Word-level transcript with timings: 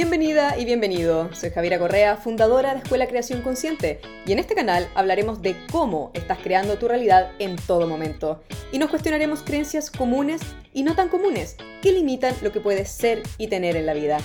Bienvenida 0.00 0.56
y 0.56 0.64
bienvenido. 0.64 1.28
Soy 1.34 1.50
Javiera 1.50 1.76
Correa, 1.76 2.16
fundadora 2.16 2.72
de 2.72 2.78
Escuela 2.78 3.08
Creación 3.08 3.42
Consciente, 3.42 4.00
y 4.24 4.30
en 4.30 4.38
este 4.38 4.54
canal 4.54 4.88
hablaremos 4.94 5.42
de 5.42 5.56
cómo 5.72 6.12
estás 6.14 6.38
creando 6.38 6.78
tu 6.78 6.86
realidad 6.86 7.32
en 7.40 7.56
todo 7.56 7.88
momento. 7.88 8.44
Y 8.70 8.78
nos 8.78 8.90
cuestionaremos 8.90 9.42
creencias 9.42 9.90
comunes 9.90 10.40
y 10.72 10.84
no 10.84 10.94
tan 10.94 11.08
comunes 11.08 11.56
que 11.82 11.90
limitan 11.90 12.32
lo 12.42 12.52
que 12.52 12.60
puedes 12.60 12.88
ser 12.88 13.24
y 13.38 13.48
tener 13.48 13.74
en 13.74 13.86
la 13.86 13.92
vida. 13.92 14.18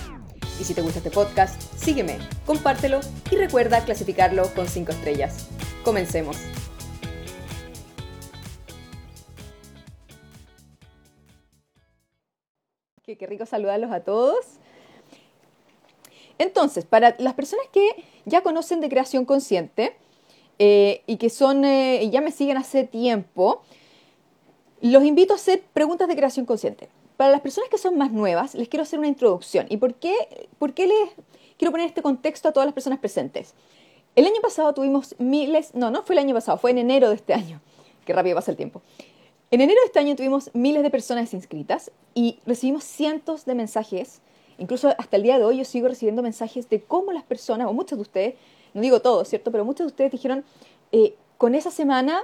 Y 0.60 0.62
si 0.62 0.74
te 0.74 0.80
gusta 0.80 0.98
este 0.98 1.10
podcast, 1.10 1.60
sígueme, 1.76 2.18
compártelo 2.46 3.00
y 3.32 3.34
recuerda 3.34 3.84
clasificarlo 3.84 4.54
con 4.54 4.68
5 4.68 4.92
estrellas. 4.92 5.48
Comencemos. 5.82 6.36
Qué, 13.02 13.18
qué 13.18 13.26
rico 13.26 13.44
saludarlos 13.44 13.90
a 13.90 14.04
todos. 14.04 14.60
Entonces, 16.38 16.84
para 16.84 17.14
las 17.18 17.34
personas 17.34 17.66
que 17.72 18.04
ya 18.24 18.42
conocen 18.42 18.80
de 18.80 18.88
creación 18.88 19.24
consciente 19.24 19.96
eh, 20.58 21.02
y 21.06 21.16
que 21.16 21.30
son, 21.30 21.64
eh, 21.64 22.08
ya 22.10 22.20
me 22.20 22.30
siguen 22.30 22.56
hace 22.56 22.84
tiempo, 22.84 23.62
los 24.80 25.04
invito 25.04 25.32
a 25.32 25.36
hacer 25.36 25.62
preguntas 25.72 26.08
de 26.08 26.16
creación 26.16 26.46
consciente. 26.46 26.88
Para 27.16 27.30
las 27.30 27.40
personas 27.40 27.70
que 27.70 27.78
son 27.78 27.96
más 27.96 28.10
nuevas, 28.10 28.54
les 28.54 28.68
quiero 28.68 28.82
hacer 28.82 28.98
una 28.98 29.08
introducción. 29.08 29.66
¿Y 29.68 29.76
por 29.76 29.94
qué, 29.94 30.48
por 30.58 30.74
qué 30.74 30.86
les 30.86 31.10
quiero 31.56 31.70
poner 31.70 31.86
este 31.86 32.02
contexto 32.02 32.48
a 32.48 32.52
todas 32.52 32.66
las 32.66 32.74
personas 32.74 32.98
presentes? 32.98 33.54
El 34.16 34.26
año 34.26 34.40
pasado 34.42 34.74
tuvimos 34.74 35.14
miles, 35.18 35.74
no, 35.74 35.90
no 35.90 36.02
fue 36.02 36.14
el 36.14 36.20
año 36.20 36.34
pasado, 36.34 36.58
fue 36.58 36.72
en 36.72 36.78
enero 36.78 37.08
de 37.08 37.16
este 37.16 37.34
año. 37.34 37.60
Qué 38.04 38.12
rápido 38.12 38.36
pasa 38.36 38.50
el 38.50 38.56
tiempo. 38.56 38.82
En 39.50 39.60
enero 39.60 39.80
de 39.80 39.86
este 39.86 40.00
año 40.00 40.16
tuvimos 40.16 40.50
miles 40.52 40.82
de 40.82 40.90
personas 40.90 41.32
inscritas 41.32 41.90
y 42.14 42.40
recibimos 42.44 42.84
cientos 42.84 43.44
de 43.44 43.54
mensajes 43.54 44.20
Incluso 44.58 44.94
hasta 44.98 45.16
el 45.16 45.22
día 45.22 45.38
de 45.38 45.44
hoy 45.44 45.58
yo 45.58 45.64
sigo 45.64 45.88
recibiendo 45.88 46.22
mensajes 46.22 46.68
de 46.68 46.82
cómo 46.82 47.12
las 47.12 47.24
personas, 47.24 47.66
o 47.68 47.72
muchos 47.72 47.98
de 47.98 48.02
ustedes, 48.02 48.34
no 48.72 48.80
digo 48.80 49.00
todos, 49.00 49.28
¿cierto? 49.28 49.50
Pero 49.50 49.64
muchos 49.64 49.86
de 49.86 49.88
ustedes 49.88 50.12
dijeron, 50.12 50.44
eh, 50.92 51.14
con 51.38 51.54
esa 51.54 51.70
semana 51.70 52.22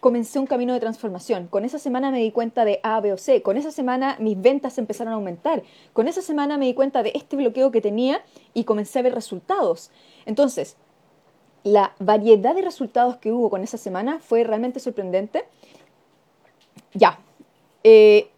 comencé 0.00 0.38
un 0.38 0.46
camino 0.46 0.72
de 0.72 0.80
transformación, 0.80 1.48
con 1.48 1.64
esa 1.64 1.78
semana 1.78 2.10
me 2.10 2.18
di 2.18 2.30
cuenta 2.30 2.64
de 2.64 2.80
A, 2.82 3.00
B 3.00 3.12
o 3.12 3.16
C, 3.16 3.42
con 3.42 3.56
esa 3.56 3.70
semana 3.72 4.16
mis 4.20 4.40
ventas 4.40 4.78
empezaron 4.78 5.12
a 5.12 5.16
aumentar, 5.16 5.62
con 5.92 6.06
esa 6.06 6.22
semana 6.22 6.56
me 6.56 6.66
di 6.66 6.74
cuenta 6.74 7.02
de 7.02 7.12
este 7.14 7.36
bloqueo 7.36 7.70
que 7.70 7.80
tenía 7.80 8.22
y 8.54 8.64
comencé 8.64 9.00
a 9.00 9.02
ver 9.02 9.14
resultados. 9.14 9.90
Entonces, 10.24 10.76
la 11.64 11.94
variedad 11.98 12.54
de 12.54 12.62
resultados 12.62 13.16
que 13.16 13.32
hubo 13.32 13.50
con 13.50 13.62
esa 13.62 13.76
semana 13.76 14.20
fue 14.20 14.44
realmente 14.44 14.80
sorprendente. 14.80 15.44
Ya, 16.94 17.18
eh, 17.82 18.30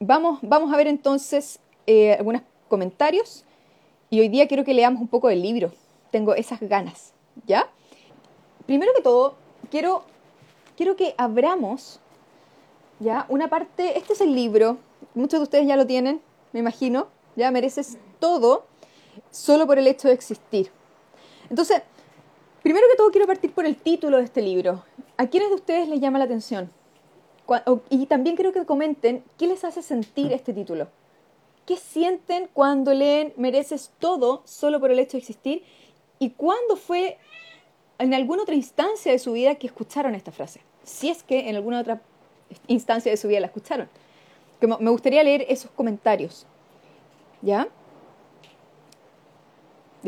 vamos, 0.00 0.40
vamos 0.42 0.72
a 0.72 0.76
ver 0.76 0.88
entonces 0.88 1.60
eh, 1.86 2.14
algunas 2.14 2.42
comentarios 2.68 3.44
y 4.10 4.20
hoy 4.20 4.28
día 4.28 4.46
quiero 4.46 4.64
que 4.64 4.74
leamos 4.74 5.00
un 5.00 5.08
poco 5.08 5.28
del 5.28 5.42
libro. 5.42 5.72
Tengo 6.10 6.34
esas 6.34 6.60
ganas, 6.60 7.12
¿ya? 7.46 7.68
Primero 8.66 8.92
que 8.94 9.02
todo, 9.02 9.34
quiero, 9.70 10.04
quiero 10.76 10.96
que 10.96 11.14
abramos, 11.18 12.00
¿ya? 13.00 13.26
Una 13.28 13.48
parte, 13.48 13.98
este 13.98 14.12
es 14.12 14.20
el 14.20 14.34
libro, 14.34 14.78
muchos 15.14 15.40
de 15.40 15.44
ustedes 15.44 15.66
ya 15.66 15.76
lo 15.76 15.86
tienen, 15.86 16.20
me 16.52 16.60
imagino, 16.60 17.08
ya 17.36 17.50
mereces 17.50 17.98
todo 18.18 18.66
solo 19.30 19.66
por 19.66 19.78
el 19.78 19.86
hecho 19.86 20.08
de 20.08 20.14
existir. 20.14 20.70
Entonces, 21.50 21.82
primero 22.62 22.86
que 22.90 22.96
todo 22.96 23.10
quiero 23.10 23.26
partir 23.26 23.52
por 23.52 23.66
el 23.66 23.76
título 23.76 24.18
de 24.18 24.24
este 24.24 24.42
libro. 24.42 24.84
¿A 25.16 25.26
quiénes 25.26 25.48
de 25.48 25.56
ustedes 25.56 25.88
les 25.88 26.00
llama 26.00 26.18
la 26.18 26.24
atención? 26.24 26.70
Y 27.88 28.06
también 28.06 28.36
quiero 28.36 28.52
que 28.52 28.66
comenten 28.66 29.24
qué 29.38 29.46
les 29.46 29.64
hace 29.64 29.82
sentir 29.82 30.32
este 30.32 30.52
título. 30.52 30.88
¿Qué 31.68 31.76
sienten 31.76 32.48
cuando 32.54 32.94
leen 32.94 33.34
mereces 33.36 33.90
todo 33.98 34.40
solo 34.46 34.80
por 34.80 34.90
el 34.90 34.98
hecho 34.98 35.12
de 35.12 35.18
existir? 35.18 35.62
¿Y 36.18 36.30
cuándo 36.30 36.76
fue 36.76 37.18
en 37.98 38.14
alguna 38.14 38.44
otra 38.44 38.54
instancia 38.54 39.12
de 39.12 39.18
su 39.18 39.32
vida 39.32 39.56
que 39.56 39.66
escucharon 39.66 40.14
esta 40.14 40.32
frase? 40.32 40.62
Si 40.82 41.10
es 41.10 41.22
que 41.22 41.50
en 41.50 41.56
alguna 41.56 41.80
otra 41.80 42.00
instancia 42.68 43.10
de 43.10 43.18
su 43.18 43.28
vida 43.28 43.40
la 43.40 43.48
escucharon. 43.48 43.86
me 44.62 44.90
gustaría 44.90 45.22
leer 45.22 45.44
esos 45.46 45.70
comentarios. 45.72 46.46
¿Ya? 47.42 47.68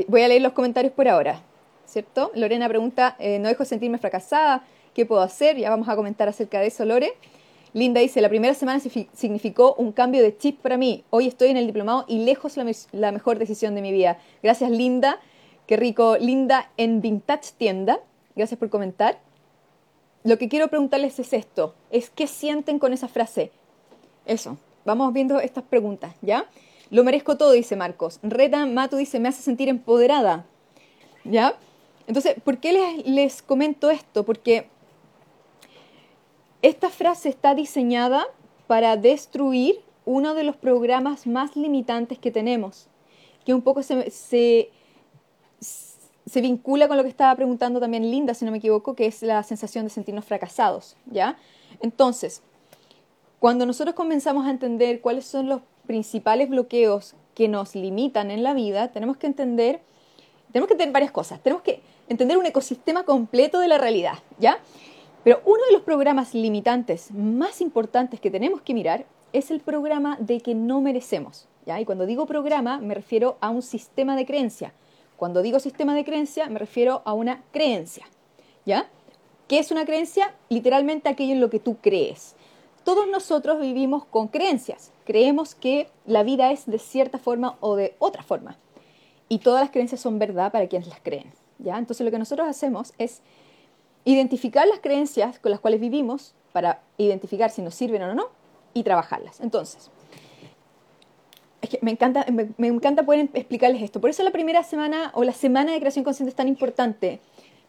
Voy 0.08 0.22
a 0.22 0.28
leer 0.28 0.40
los 0.40 0.54
comentarios 0.54 0.94
por 0.94 1.08
ahora, 1.08 1.42
¿cierto? 1.84 2.32
Lorena 2.34 2.70
pregunta, 2.70 3.16
eh, 3.18 3.38
no 3.38 3.50
dejo 3.50 3.64
de 3.64 3.68
sentirme 3.68 3.98
fracasada, 3.98 4.64
¿qué 4.94 5.04
puedo 5.04 5.20
hacer? 5.20 5.58
Ya 5.58 5.68
vamos 5.68 5.90
a 5.90 5.94
comentar 5.94 6.26
acerca 6.26 6.58
de 6.58 6.68
eso, 6.68 6.86
Lore. 6.86 7.12
Linda 7.72 8.00
dice, 8.00 8.20
la 8.20 8.28
primera 8.28 8.54
semana 8.54 8.80
significó 8.80 9.74
un 9.74 9.92
cambio 9.92 10.22
de 10.22 10.36
chip 10.36 10.60
para 10.60 10.76
mí. 10.76 11.04
Hoy 11.10 11.28
estoy 11.28 11.50
en 11.50 11.56
el 11.56 11.66
diplomado 11.66 12.04
y 12.08 12.24
lejos 12.24 12.56
la, 12.56 12.70
la 12.92 13.12
mejor 13.12 13.38
decisión 13.38 13.74
de 13.74 13.82
mi 13.82 13.92
vida. 13.92 14.18
Gracias, 14.42 14.70
Linda. 14.70 15.20
Qué 15.66 15.76
rico. 15.76 16.16
Linda 16.18 16.70
en 16.76 17.00
Vintage 17.00 17.52
Tienda. 17.56 18.00
Gracias 18.34 18.58
por 18.58 18.70
comentar. 18.70 19.20
Lo 20.24 20.36
que 20.36 20.48
quiero 20.48 20.68
preguntarles 20.68 21.18
es 21.20 21.32
esto. 21.32 21.74
Es 21.90 22.10
qué 22.10 22.26
sienten 22.26 22.80
con 22.80 22.92
esa 22.92 23.06
frase. 23.06 23.52
Eso. 24.26 24.58
Vamos 24.84 25.12
viendo 25.12 25.38
estas 25.40 25.64
preguntas, 25.64 26.14
¿ya? 26.22 26.46
Lo 26.90 27.04
merezco 27.04 27.36
todo, 27.36 27.52
dice 27.52 27.76
Marcos. 27.76 28.18
Reta 28.22 28.66
Matu 28.66 28.96
dice, 28.96 29.20
me 29.20 29.28
hace 29.28 29.42
sentir 29.42 29.68
empoderada. 29.68 30.44
¿Ya? 31.24 31.54
Entonces, 32.08 32.34
¿por 32.42 32.58
qué 32.58 32.72
les, 32.72 33.06
les 33.06 33.42
comento 33.42 33.90
esto? 33.90 34.24
Porque 34.24 34.66
esta 36.62 36.90
frase 36.90 37.28
está 37.28 37.54
diseñada 37.54 38.26
para 38.66 38.96
destruir 38.96 39.80
uno 40.04 40.34
de 40.34 40.44
los 40.44 40.56
programas 40.56 41.26
más 41.26 41.56
limitantes 41.56 42.18
que 42.18 42.30
tenemos, 42.30 42.86
que 43.44 43.54
un 43.54 43.62
poco 43.62 43.82
se, 43.82 44.10
se, 44.10 44.70
vincula 46.40 46.88
con 46.88 46.96
lo 46.96 47.02
que 47.02 47.08
estaba 47.08 47.34
preguntando 47.34 47.80
también 47.80 48.10
Linda, 48.10 48.34
si 48.34 48.44
no 48.44 48.50
me 48.50 48.58
equivoco, 48.58 48.94
que 48.94 49.06
es 49.06 49.22
la 49.22 49.42
sensación 49.42 49.84
de 49.84 49.90
sentirnos 49.90 50.24
fracasados, 50.24 50.96
¿ya? 51.06 51.36
Entonces, 51.80 52.42
cuando 53.38 53.66
nosotros 53.66 53.94
comenzamos 53.94 54.46
a 54.46 54.50
entender 54.50 55.00
cuáles 55.00 55.24
son 55.24 55.48
los 55.48 55.62
principales 55.86 56.48
bloqueos 56.48 57.14
que 57.34 57.48
nos 57.48 57.74
limitan 57.74 58.30
en 58.30 58.42
la 58.42 58.54
vida, 58.54 58.92
tenemos 58.92 59.16
que 59.16 59.26
entender, 59.26 59.80
tenemos 60.52 60.68
que 60.68 60.74
entender 60.74 60.92
varias 60.92 61.10
cosas. 61.10 61.40
Tenemos 61.42 61.62
que 61.62 61.80
entender 62.08 62.36
un 62.36 62.46
ecosistema 62.46 63.04
completo 63.04 63.60
de 63.60 63.68
la 63.68 63.78
realidad, 63.78 64.18
¿ya? 64.38 64.58
Pero 65.22 65.42
uno 65.44 65.64
de 65.66 65.72
los 65.72 65.82
programas 65.82 66.34
limitantes 66.34 67.10
más 67.12 67.60
importantes 67.60 68.20
que 68.20 68.30
tenemos 68.30 68.62
que 68.62 68.74
mirar 68.74 69.04
es 69.32 69.50
el 69.50 69.60
programa 69.60 70.16
de 70.20 70.40
que 70.40 70.54
no 70.54 70.80
merecemos. 70.80 71.46
¿ya? 71.66 71.80
Y 71.80 71.84
cuando 71.84 72.06
digo 72.06 72.26
programa 72.26 72.78
me 72.78 72.94
refiero 72.94 73.36
a 73.40 73.50
un 73.50 73.62
sistema 73.62 74.16
de 74.16 74.26
creencia. 74.26 74.72
Cuando 75.16 75.42
digo 75.42 75.60
sistema 75.60 75.94
de 75.94 76.04
creencia 76.04 76.48
me 76.48 76.58
refiero 76.58 77.02
a 77.04 77.12
una 77.12 77.42
creencia. 77.52 78.06
¿Ya? 78.64 78.88
¿Qué 79.46 79.58
es 79.58 79.70
una 79.70 79.84
creencia? 79.84 80.34
Literalmente 80.48 81.08
aquello 81.08 81.32
en 81.32 81.40
lo 81.40 81.50
que 81.50 81.58
tú 81.58 81.76
crees. 81.80 82.34
Todos 82.84 83.06
nosotros 83.06 83.60
vivimos 83.60 84.06
con 84.06 84.28
creencias. 84.28 84.90
Creemos 85.04 85.54
que 85.54 85.88
la 86.06 86.22
vida 86.22 86.50
es 86.50 86.66
de 86.66 86.78
cierta 86.78 87.18
forma 87.18 87.56
o 87.60 87.76
de 87.76 87.94
otra 87.98 88.22
forma. 88.22 88.56
Y 89.28 89.40
todas 89.40 89.60
las 89.60 89.70
creencias 89.70 90.00
son 90.00 90.18
verdad 90.18 90.50
para 90.50 90.66
quienes 90.66 90.88
las 90.88 91.00
creen. 91.00 91.32
¿ya? 91.58 91.76
Entonces 91.76 92.04
lo 92.04 92.10
que 92.10 92.18
nosotros 92.18 92.48
hacemos 92.48 92.94
es 92.96 93.22
identificar 94.04 94.66
las 94.66 94.80
creencias 94.80 95.38
con 95.38 95.50
las 95.50 95.60
cuales 95.60 95.80
vivimos 95.80 96.34
para 96.52 96.82
identificar 96.98 97.50
si 97.50 97.62
nos 97.62 97.74
sirven 97.74 98.02
o 98.02 98.14
no 98.14 98.28
y 98.74 98.82
trabajarlas. 98.82 99.40
Entonces, 99.40 99.90
me 101.82 101.90
encanta, 101.90 102.26
me, 102.56 102.68
encanta 102.68 103.04
poder 103.04 103.28
explicarles 103.34 103.82
esto. 103.82 104.00
Por 104.00 104.10
eso 104.10 104.22
la 104.22 104.30
primera 104.30 104.62
semana 104.62 105.10
o 105.14 105.24
la 105.24 105.32
semana 105.32 105.72
de 105.72 105.78
creación 105.78 106.04
consciente 106.04 106.30
es 106.30 106.36
tan 106.36 106.48
importante. 106.48 107.20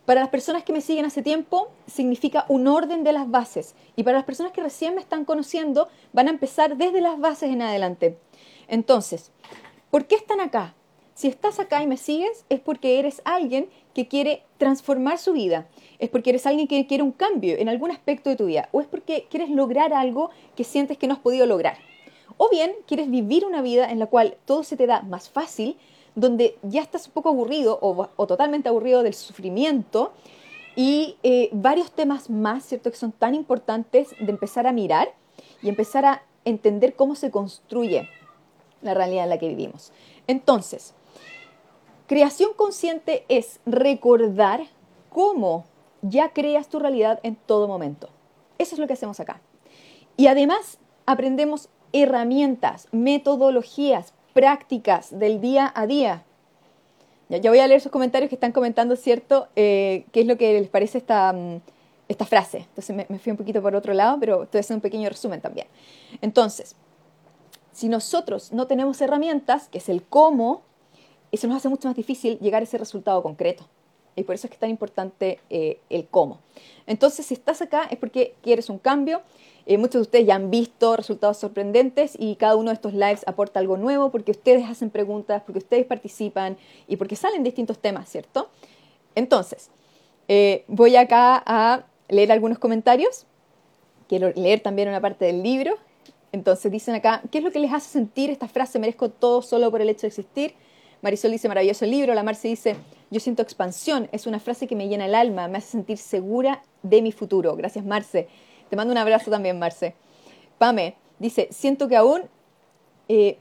Para 0.05 0.21
las 0.21 0.29
personas 0.29 0.63
que 0.63 0.73
me 0.73 0.81
siguen 0.81 1.05
hace 1.05 1.21
tiempo, 1.21 1.69
significa 1.85 2.45
un 2.47 2.67
orden 2.67 3.03
de 3.03 3.11
las 3.11 3.29
bases. 3.29 3.75
Y 3.95 4.03
para 4.03 4.17
las 4.17 4.25
personas 4.25 4.51
que 4.51 4.63
recién 4.63 4.95
me 4.95 5.01
están 5.01 5.25
conociendo, 5.25 5.89
van 6.11 6.27
a 6.27 6.31
empezar 6.31 6.77
desde 6.77 7.01
las 7.01 7.19
bases 7.19 7.51
en 7.51 7.61
adelante. 7.61 8.17
Entonces, 8.67 9.31
¿por 9.91 10.07
qué 10.07 10.15
están 10.15 10.39
acá? 10.39 10.73
Si 11.13 11.27
estás 11.27 11.59
acá 11.59 11.83
y 11.83 11.87
me 11.87 11.97
sigues, 11.97 12.45
es 12.49 12.59
porque 12.59 12.97
eres 12.97 13.21
alguien 13.25 13.69
que 13.93 14.07
quiere 14.07 14.43
transformar 14.57 15.17
su 15.17 15.33
vida, 15.33 15.67
es 15.99 16.09
porque 16.09 16.31
eres 16.31 16.45
alguien 16.45 16.67
que 16.67 16.87
quiere 16.87 17.03
un 17.03 17.11
cambio 17.11 17.57
en 17.57 17.69
algún 17.69 17.91
aspecto 17.91 18.29
de 18.29 18.35
tu 18.35 18.45
vida, 18.45 18.69
o 18.71 18.81
es 18.81 18.87
porque 18.87 19.27
quieres 19.29 19.49
lograr 19.49 19.93
algo 19.93 20.29
que 20.55 20.63
sientes 20.63 20.97
que 20.97 21.07
no 21.07 21.13
has 21.13 21.19
podido 21.19 21.45
lograr. 21.45 21.77
O 22.37 22.49
bien 22.49 22.73
quieres 22.87 23.09
vivir 23.09 23.45
una 23.45 23.61
vida 23.61 23.91
en 23.91 23.99
la 23.99 24.07
cual 24.07 24.37
todo 24.45 24.63
se 24.63 24.77
te 24.77 24.87
da 24.87 25.01
más 25.01 25.29
fácil, 25.29 25.77
donde 26.15 26.57
ya 26.63 26.81
estás 26.81 27.07
un 27.07 27.13
poco 27.13 27.29
aburrido 27.29 27.77
o, 27.81 28.25
totalmente 28.25 28.69
aburrido 28.69 29.03
del 29.03 29.13
sufrimiento 29.13 30.11
y 30.75 31.15
eh, 31.23 31.49
varios 31.51 31.91
temas 31.91 32.29
más, 32.29 32.65
¿cierto? 32.65 32.91
Que 32.91 32.97
son 32.97 33.11
tan 33.11 33.35
importantes 33.35 34.09
de 34.19 34.31
empezar 34.31 34.67
a 34.67 34.71
mirar 34.71 35.13
y 35.61 35.69
empezar 35.69 36.05
a 36.05 36.23
entender 36.45 36.95
cómo 36.95 37.15
se 37.15 37.31
construye 37.31 38.09
la 38.81 38.93
realidad 38.93 39.25
en 39.25 39.29
la 39.29 39.37
que 39.37 39.49
vivimos. 39.49 39.91
Entonces, 40.27 40.93
Creación 42.11 42.51
consciente 42.57 43.23
es 43.29 43.61
recordar 43.65 44.63
cómo 45.09 45.63
ya 46.01 46.33
creas 46.33 46.67
tu 46.67 46.77
realidad 46.77 47.21
en 47.23 47.37
todo 47.37 47.69
momento. 47.69 48.09
Eso 48.57 48.75
es 48.75 48.79
lo 48.79 48.87
que 48.87 48.91
hacemos 48.91 49.21
acá. 49.21 49.39
Y 50.17 50.27
además 50.27 50.77
aprendemos 51.05 51.69
herramientas, 51.93 52.89
metodologías 52.91 54.13
prácticas 54.33 55.17
del 55.17 55.39
día 55.39 55.71
a 55.73 55.87
día. 55.87 56.25
Ya, 57.29 57.49
voy 57.49 57.59
a 57.59 57.67
leer 57.67 57.79
sus 57.79 57.93
comentarios 57.93 58.27
que 58.27 58.35
están 58.35 58.51
comentando, 58.51 58.97
¿cierto? 58.97 59.47
Eh, 59.55 60.03
¿Qué 60.11 60.19
es 60.19 60.27
lo 60.27 60.37
que 60.37 60.59
les 60.59 60.67
parece 60.67 60.97
esta, 60.97 61.31
mm, 61.31 61.61
esta 62.09 62.25
frase? 62.25 62.57
Entonces 62.57 62.93
me, 62.93 63.05
me, 63.07 63.19
fui 63.19 63.31
un 63.31 63.37
poquito 63.37 63.61
por 63.61 63.73
otro 63.73 63.93
lado, 63.93 64.17
pero 64.19 64.43
estoy 64.43 64.59
haciendo 64.59 64.79
un 64.79 64.81
pequeño 64.81 65.07
resumen 65.07 65.39
también. 65.39 65.67
Entonces, 66.19 66.75
si 67.71 67.87
nosotros 67.87 68.51
no 68.51 68.67
tenemos 68.67 68.99
herramientas, 68.99 69.69
que 69.69 69.77
es 69.77 69.87
el 69.87 70.03
cómo, 70.03 70.63
eso 71.31 71.47
nos 71.47 71.57
hace 71.57 71.69
mucho 71.69 71.87
más 71.87 71.95
difícil 71.95 72.37
llegar 72.39 72.61
a 72.61 72.65
ese 72.65 72.77
resultado 72.77 73.21
concreto. 73.23 73.67
Y 74.15 74.23
por 74.23 74.35
eso 74.35 74.47
es 74.47 74.51
que 74.51 74.55
es 74.55 74.59
tan 74.59 74.69
importante 74.69 75.39
eh, 75.49 75.79
el 75.89 76.07
cómo. 76.07 76.39
Entonces, 76.85 77.25
si 77.25 77.33
estás 77.33 77.61
acá 77.61 77.87
es 77.89 77.97
porque 77.97 78.35
quieres 78.41 78.69
un 78.69 78.77
cambio. 78.77 79.21
Eh, 79.65 79.77
muchos 79.77 79.93
de 79.93 80.01
ustedes 80.01 80.25
ya 80.25 80.35
han 80.35 80.49
visto 80.49 80.97
resultados 80.97 81.37
sorprendentes 81.37 82.15
y 82.17 82.35
cada 82.35 82.55
uno 82.55 82.71
de 82.71 82.75
estos 82.75 82.93
lives 82.93 83.23
aporta 83.27 83.59
algo 83.59 83.77
nuevo 83.77 84.09
porque 84.09 84.31
ustedes 84.31 84.67
hacen 84.67 84.89
preguntas, 84.89 85.43
porque 85.45 85.59
ustedes 85.59 85.85
participan 85.85 86.57
y 86.87 86.97
porque 86.97 87.15
salen 87.15 87.43
distintos 87.43 87.77
temas, 87.77 88.09
¿cierto? 88.09 88.49
Entonces, 89.15 89.69
eh, 90.27 90.65
voy 90.67 90.95
acá 90.95 91.41
a 91.45 91.85
leer 92.09 92.31
algunos 92.31 92.59
comentarios. 92.59 93.25
Quiero 94.09 94.31
leer 94.35 94.59
también 94.59 94.89
una 94.89 94.99
parte 94.99 95.25
del 95.25 95.43
libro. 95.43 95.75
Entonces 96.31 96.71
dicen 96.71 96.95
acá, 96.95 97.21
¿qué 97.31 97.37
es 97.37 97.43
lo 97.43 97.51
que 97.51 97.59
les 97.59 97.71
hace 97.71 97.89
sentir 97.89 98.29
esta 98.29 98.47
frase, 98.47 98.79
merezco 98.79 99.09
todo 99.09 99.41
solo 99.41 99.69
por 99.69 99.81
el 99.81 99.89
hecho 99.89 100.01
de 100.01 100.07
existir? 100.07 100.55
Marisol 101.01 101.31
dice, 101.31 101.47
maravilloso 101.47 101.85
libro. 101.85 102.13
La 102.13 102.23
Marce 102.23 102.47
dice, 102.47 102.75
yo 103.09 103.19
siento 103.19 103.41
expansión. 103.41 104.09
Es 104.11 104.27
una 104.27 104.39
frase 104.39 104.67
que 104.67 104.75
me 104.75 104.87
llena 104.87 105.05
el 105.05 105.15
alma, 105.15 105.47
me 105.47 105.57
hace 105.57 105.71
sentir 105.71 105.97
segura 105.97 106.61
de 106.83 107.01
mi 107.01 107.11
futuro. 107.11 107.55
Gracias, 107.55 107.85
Marce. 107.85 108.27
Te 108.69 108.75
mando 108.75 108.91
un 108.91 108.97
abrazo 108.97 109.31
también, 109.31 109.59
Marce. 109.59 109.95
Pame 110.57 110.95
dice, 111.21 111.47
siento 111.51 111.87
que 111.87 111.95
aún, 111.95 112.23
eh, 113.07 113.37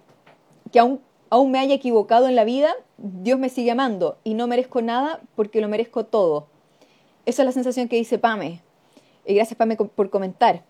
que 0.70 0.78
aún, 0.78 1.00
aún 1.30 1.50
me 1.50 1.58
haya 1.58 1.74
equivocado 1.74 2.28
en 2.28 2.36
la 2.36 2.44
vida, 2.44 2.72
Dios 2.98 3.38
me 3.38 3.48
sigue 3.48 3.70
amando 3.70 4.18
y 4.22 4.34
no 4.34 4.46
merezco 4.46 4.82
nada 4.82 5.20
porque 5.34 5.60
lo 5.60 5.68
merezco 5.68 6.04
todo. 6.04 6.46
Esa 7.24 7.42
es 7.42 7.46
la 7.46 7.52
sensación 7.52 7.88
que 7.88 7.96
dice 7.96 8.18
Pame. 8.18 8.60
Y 9.24 9.34
gracias, 9.34 9.56
Pame, 9.56 9.76
por 9.76 10.10
comentar. 10.10 10.62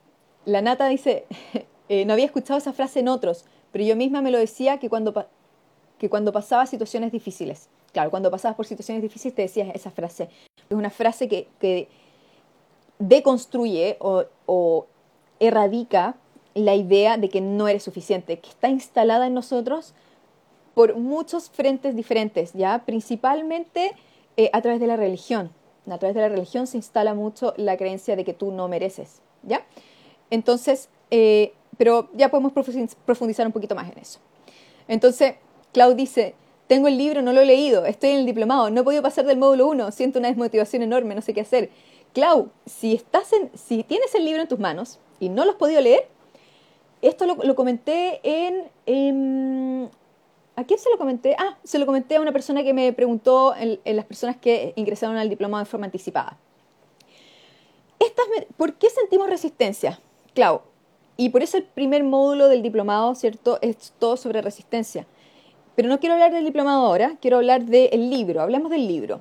La 0.45 0.63
Nata 0.63 0.87
dice, 0.87 1.27
eh, 1.89 2.05
no 2.05 2.13
había 2.13 2.27
escuchado 2.27 2.59
esa 2.59 2.73
frase 2.73 3.01
en 3.01 3.09
otros, 3.09 3.45
pero 3.73 3.85
yo 3.85 3.97
misma 3.97 4.23
me 4.23 4.31
lo 4.31 4.39
decía 4.39 4.79
que 4.79 4.89
cuando 4.89 5.27
que 6.01 6.09
cuando 6.09 6.33
pasaba 6.33 6.65
situaciones 6.65 7.13
difíciles, 7.13 7.69
claro, 7.93 8.11
cuando 8.11 8.31
pasabas 8.31 8.57
por 8.57 8.65
situaciones 8.65 9.03
difíciles 9.03 9.35
te 9.35 9.43
decías 9.43 9.69
esa 9.75 9.91
frase. 9.91 10.31
Es 10.57 10.75
una 10.75 10.89
frase 10.89 11.29
que, 11.29 11.89
deconstruye 12.99 13.99
o, 14.01 14.87
erradica 15.39 16.17
la 16.55 16.75
idea 16.75 17.19
de 17.19 17.29
que 17.29 17.43
no 17.43 17.69
eres 17.69 17.83
suficiente, 17.83 18.39
que 18.39 18.49
está 18.49 18.71
instalada 18.71 19.27
en 19.27 19.35
nosotros 19.35 19.93
por 20.75 20.97
muchos 20.97 21.51
frentes 21.51 21.95
diferentes, 21.95 22.55
¿ya? 22.55 22.83
Principalmente 22.87 23.93
eh, 24.39 24.49
a 24.55 24.63
través 24.63 24.81
de 24.81 24.87
la 24.87 24.97
religión. 24.97 25.51
A 25.91 25.99
través 25.99 26.15
de 26.15 26.23
la 26.23 26.29
religión 26.31 26.67
se 26.67 26.79
instala 26.79 27.13
mucho 27.13 27.53
la 27.59 27.77
creencia 27.77 28.17
de 28.17 28.25
que 28.25 28.33
tú 28.33 28.53
no 28.53 28.69
mereces, 28.69 29.21
¿ya? 29.43 29.67
Entonces, 30.31 30.89
eh, 31.11 31.53
pero 31.77 32.09
ya 32.15 32.31
podemos 32.31 32.53
profundizar 32.53 33.47
un 33.47 33.53
poquito 33.53 33.75
más 33.75 33.91
en 33.93 33.99
eso. 33.99 34.19
Entonces, 34.89 35.35
Clau 35.73 35.95
dice, 35.95 36.35
tengo 36.67 36.89
el 36.89 36.99
libro, 36.99 37.23
no 37.23 37.33
lo 37.33 37.41
he 37.41 37.47
leído, 37.47 37.85
estoy 37.85 38.11
en 38.11 38.19
el 38.19 38.27
diplomado, 38.27 38.71
no 38.71 38.81
he 38.81 38.85
podido 38.85 39.03
pasar 39.03 39.25
del 39.25 39.39
módulo 39.39 39.69
1, 39.69 39.93
siento 39.93 40.19
una 40.19 40.29
desmotivación 40.29 40.83
enorme, 40.83 41.15
no 41.15 41.23
sé 41.23 41.35
qué 41.35 41.41
hacer. 41.41 41.71
Clau, 42.13 42.51
si, 42.67 42.95
estás 42.95 43.33
en, 43.33 43.51
si 43.57 43.85
tienes 43.85 44.15
el 44.15 44.25
libro 44.25 44.43
en 44.43 44.49
tus 44.49 44.59
manos 44.59 44.99
y 45.21 45.29
no 45.29 45.45
lo 45.45 45.53
has 45.53 45.57
podido 45.57 45.81
leer, 45.81 46.09
esto 47.03 47.25
lo, 47.27 47.55
comenté 47.55 48.21
en, 48.23 49.91
¿A 50.57 50.65
quién 50.65 50.79
se 50.79 50.91
lo 50.91 50.99
comenté? 50.99 51.35
Ah, 51.39 51.57
se 51.65 51.79
lo 51.79 51.87
comenté 51.87 52.17
a 52.17 52.21
una 52.21 52.33
persona 52.33 52.63
que 52.63 52.75
me 52.75 52.93
preguntó 52.93 53.55
en, 53.57 53.79
las 53.85 54.05
personas 54.05 54.37
que 54.37 54.75
ingresaron 54.77 55.17
al 55.17 55.31
diplomado 55.31 55.65
de 55.65 55.71
forma 55.71 55.87
anticipada. 55.87 56.37
¿Por 58.57 58.75
qué 58.75 58.91
sentimos 58.91 59.31
resistencia? 59.31 60.01
Clau, 60.35 60.61
y 61.17 61.29
por 61.31 61.43
eso 61.43 61.57
el 61.57 61.65
primer 61.65 62.03
módulo 62.05 62.49
del 62.49 62.63
diplomado, 62.63 63.15
¿cierto? 63.15 63.59
Es 63.61 63.93
todo 63.99 64.17
sobre 64.17 64.41
resistencia. 64.41 65.07
Pero 65.77 65.89
no 65.89 66.01
quiero 66.01 66.15
hablar 66.15 66.33
del 66.33 66.45
diplomado 66.45 66.87
ahora, 66.87 67.17
quiero 67.21 67.39
hablar 67.39 67.65
del 67.65 68.11
libro. 68.11 68.41
Hablemos 68.41 68.71
del 68.71 68.87
libro. 68.87 69.21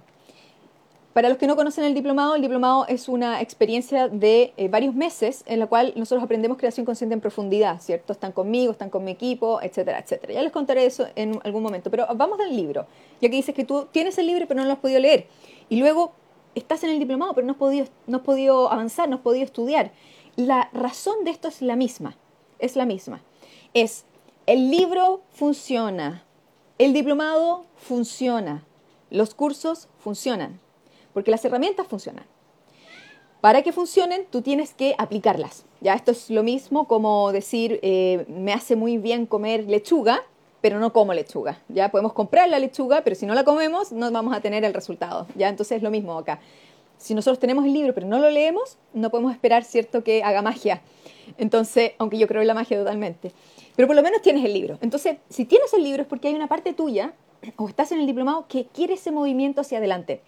Para 1.14 1.28
los 1.28 1.38
que 1.40 1.48
no 1.48 1.56
conocen 1.56 1.84
el 1.86 1.96
diplomado, 1.96 2.36
el 2.36 2.42
diplomado 2.42 2.86
es 2.88 3.10
una 3.10 3.42
experiencia 3.42 4.08
de 4.08 4.54
eh, 4.58 4.70
varios 4.70 4.94
meses 4.94 5.44
en 5.48 5.60
la 5.60 5.66
cual 5.66 5.92
nosotros 5.96 6.24
aprendemos 6.24 6.58
creación 6.58 6.86
consciente 6.86 7.16
en 7.16 7.20
profundidad, 7.20 7.82
¿cierto? 7.82 8.14
Están 8.14 8.32
conmigo, 8.32 8.72
están 8.72 8.92
con 8.92 9.04
mi 9.04 9.12
equipo, 9.12 9.60
etcétera, 9.62 10.00
etcétera. 10.00 10.34
Ya 10.34 10.42
les 10.44 10.52
contaré 10.52 10.86
eso 10.86 11.08
en 11.16 11.40
algún 11.44 11.64
momento, 11.64 11.90
pero 11.90 12.06
vamos 12.16 12.38
del 12.38 12.56
libro, 12.56 12.86
ya 13.22 13.30
que 13.30 13.36
dices 13.36 13.56
que 13.56 13.66
tú 13.66 13.88
tienes 13.92 14.18
el 14.20 14.28
libro 14.28 14.48
pero 14.48 14.62
no 14.62 14.66
lo 14.68 14.74
has 14.74 14.80
podido 14.80 15.00
leer. 15.00 15.28
Y 15.68 15.80
luego 15.80 16.14
estás 16.54 16.84
en 16.84 16.92
el 16.92 17.00
diplomado 17.00 17.34
pero 17.34 17.48
no 17.48 17.54
has 17.54 17.60
podido, 17.60 17.88
no 18.06 18.18
has 18.18 18.24
podido 18.24 18.72
avanzar, 18.72 19.10
no 19.10 19.16
has 19.16 19.22
podido 19.22 19.44
estudiar. 19.44 19.92
La 20.36 20.70
razón 20.74 21.24
de 21.26 21.32
esto 21.32 21.48
es 21.48 21.64
la 21.64 21.76
misma, 21.76 22.16
es 22.60 22.76
la 22.76 22.86
misma. 22.86 23.20
Es, 23.74 24.06
el 24.46 24.70
libro 24.70 25.22
funciona, 25.32 26.24
el 26.80 26.94
diplomado 26.94 27.66
funciona, 27.76 28.64
los 29.10 29.36
cursos 29.36 29.90
funcionan, 30.00 30.62
porque 31.14 31.30
las 31.30 31.44
herramientas 31.44 31.86
funcionan. 31.86 32.26
Para 33.42 33.62
que 33.62 33.74
funcionen, 33.74 34.26
tú 34.30 34.42
tienes 34.42 34.74
que 34.74 34.96
aplicarlas. 34.98 35.66
Ya 35.82 35.94
esto 35.94 36.12
es 36.12 36.30
lo 36.30 36.42
mismo 36.42 36.88
como 36.88 37.34
decir, 37.34 37.80
eh, 37.84 38.26
me 38.30 38.54
hace 38.54 38.78
muy 38.78 38.98
bien 38.98 39.26
comer 39.26 39.66
lechuga, 39.66 40.24
pero 40.62 40.80
no 40.80 40.94
como 40.94 41.14
lechuga. 41.14 41.62
Ya 41.68 41.90
podemos 41.90 42.14
comprar 42.14 42.48
la 42.48 42.60
lechuga, 42.60 43.02
pero 43.04 43.16
si 43.16 43.26
no 43.26 43.34
la 43.34 43.44
comemos, 43.44 43.92
no 43.92 44.10
vamos 44.10 44.34
a 44.36 44.40
tener 44.40 44.64
el 44.64 44.74
resultado. 44.74 45.28
Ya 45.36 45.50
entonces 45.50 45.78
es 45.78 45.84
lo 45.84 45.92
mismo 45.92 46.18
acá. 46.18 46.40
Si 46.98 47.14
nosotros 47.14 47.40
tenemos 47.40 47.66
el 47.66 47.74
libro, 47.74 47.94
pero 47.94 48.08
no 48.08 48.20
lo 48.20 48.30
leemos, 48.30 48.78
no 48.94 49.10
podemos 49.10 49.34
esperar, 49.34 49.66
cierto, 49.66 50.04
que 50.04 50.24
haga 50.24 50.42
magia. 50.42 50.82
Entonces, 51.40 51.94
aunque 51.98 52.18
yo 52.18 52.28
creo 52.28 52.42
en 52.42 52.48
la 52.48 52.54
magia 52.54 52.78
totalmente. 52.78 53.32
Pero 53.76 53.88
por 53.88 53.96
lo 53.96 54.04
menos 54.04 54.22
tienes 54.22 54.44
el 54.46 54.54
libro. 54.54 54.78
Entonces, 54.82 55.18
si 55.30 55.46
tienes 55.46 55.74
el 55.74 55.84
libro 55.84 56.04
es 56.04 56.08
porque 56.08 56.28
hay 56.28 56.36
una 56.36 56.48
parte 56.48 56.74
tuya, 56.74 57.14
o 57.56 57.70
estás 57.70 57.92
en 57.94 58.00
el 58.00 58.06
diplomado, 58.06 58.46
que 58.48 58.66
quiere 58.66 58.96
ese 58.96 59.12
movimiento 59.12 59.62
hacia 59.62 59.78
adelante. 59.78 60.22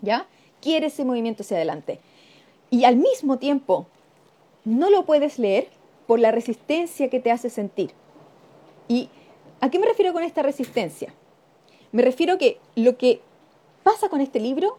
¿Ya? 0.00 0.26
Quiere 0.60 0.86
ese 0.86 1.04
movimiento 1.04 1.42
hacia 1.42 1.58
adelante. 1.58 2.00
Y 2.70 2.84
al 2.84 2.96
mismo 2.96 3.38
tiempo, 3.38 3.86
no 4.64 4.90
lo 4.90 5.04
puedes 5.04 5.38
leer 5.38 5.68
por 6.06 6.18
la 6.18 6.30
resistencia 6.30 7.10
que 7.10 7.20
te 7.20 7.30
hace 7.30 7.50
sentir. 7.50 7.90
¿Y 8.88 9.10
a 9.60 9.70
qué 9.70 9.78
me 9.78 9.86
refiero 9.86 10.12
con 10.12 10.24
esta 10.24 10.42
resistencia? 10.42 11.12
Me 11.92 12.02
refiero 12.02 12.38
que 12.38 12.58
lo 12.74 12.96
que 12.96 13.20
pasa 13.82 14.08
con 14.08 14.20
este 14.20 14.40
libro 14.40 14.78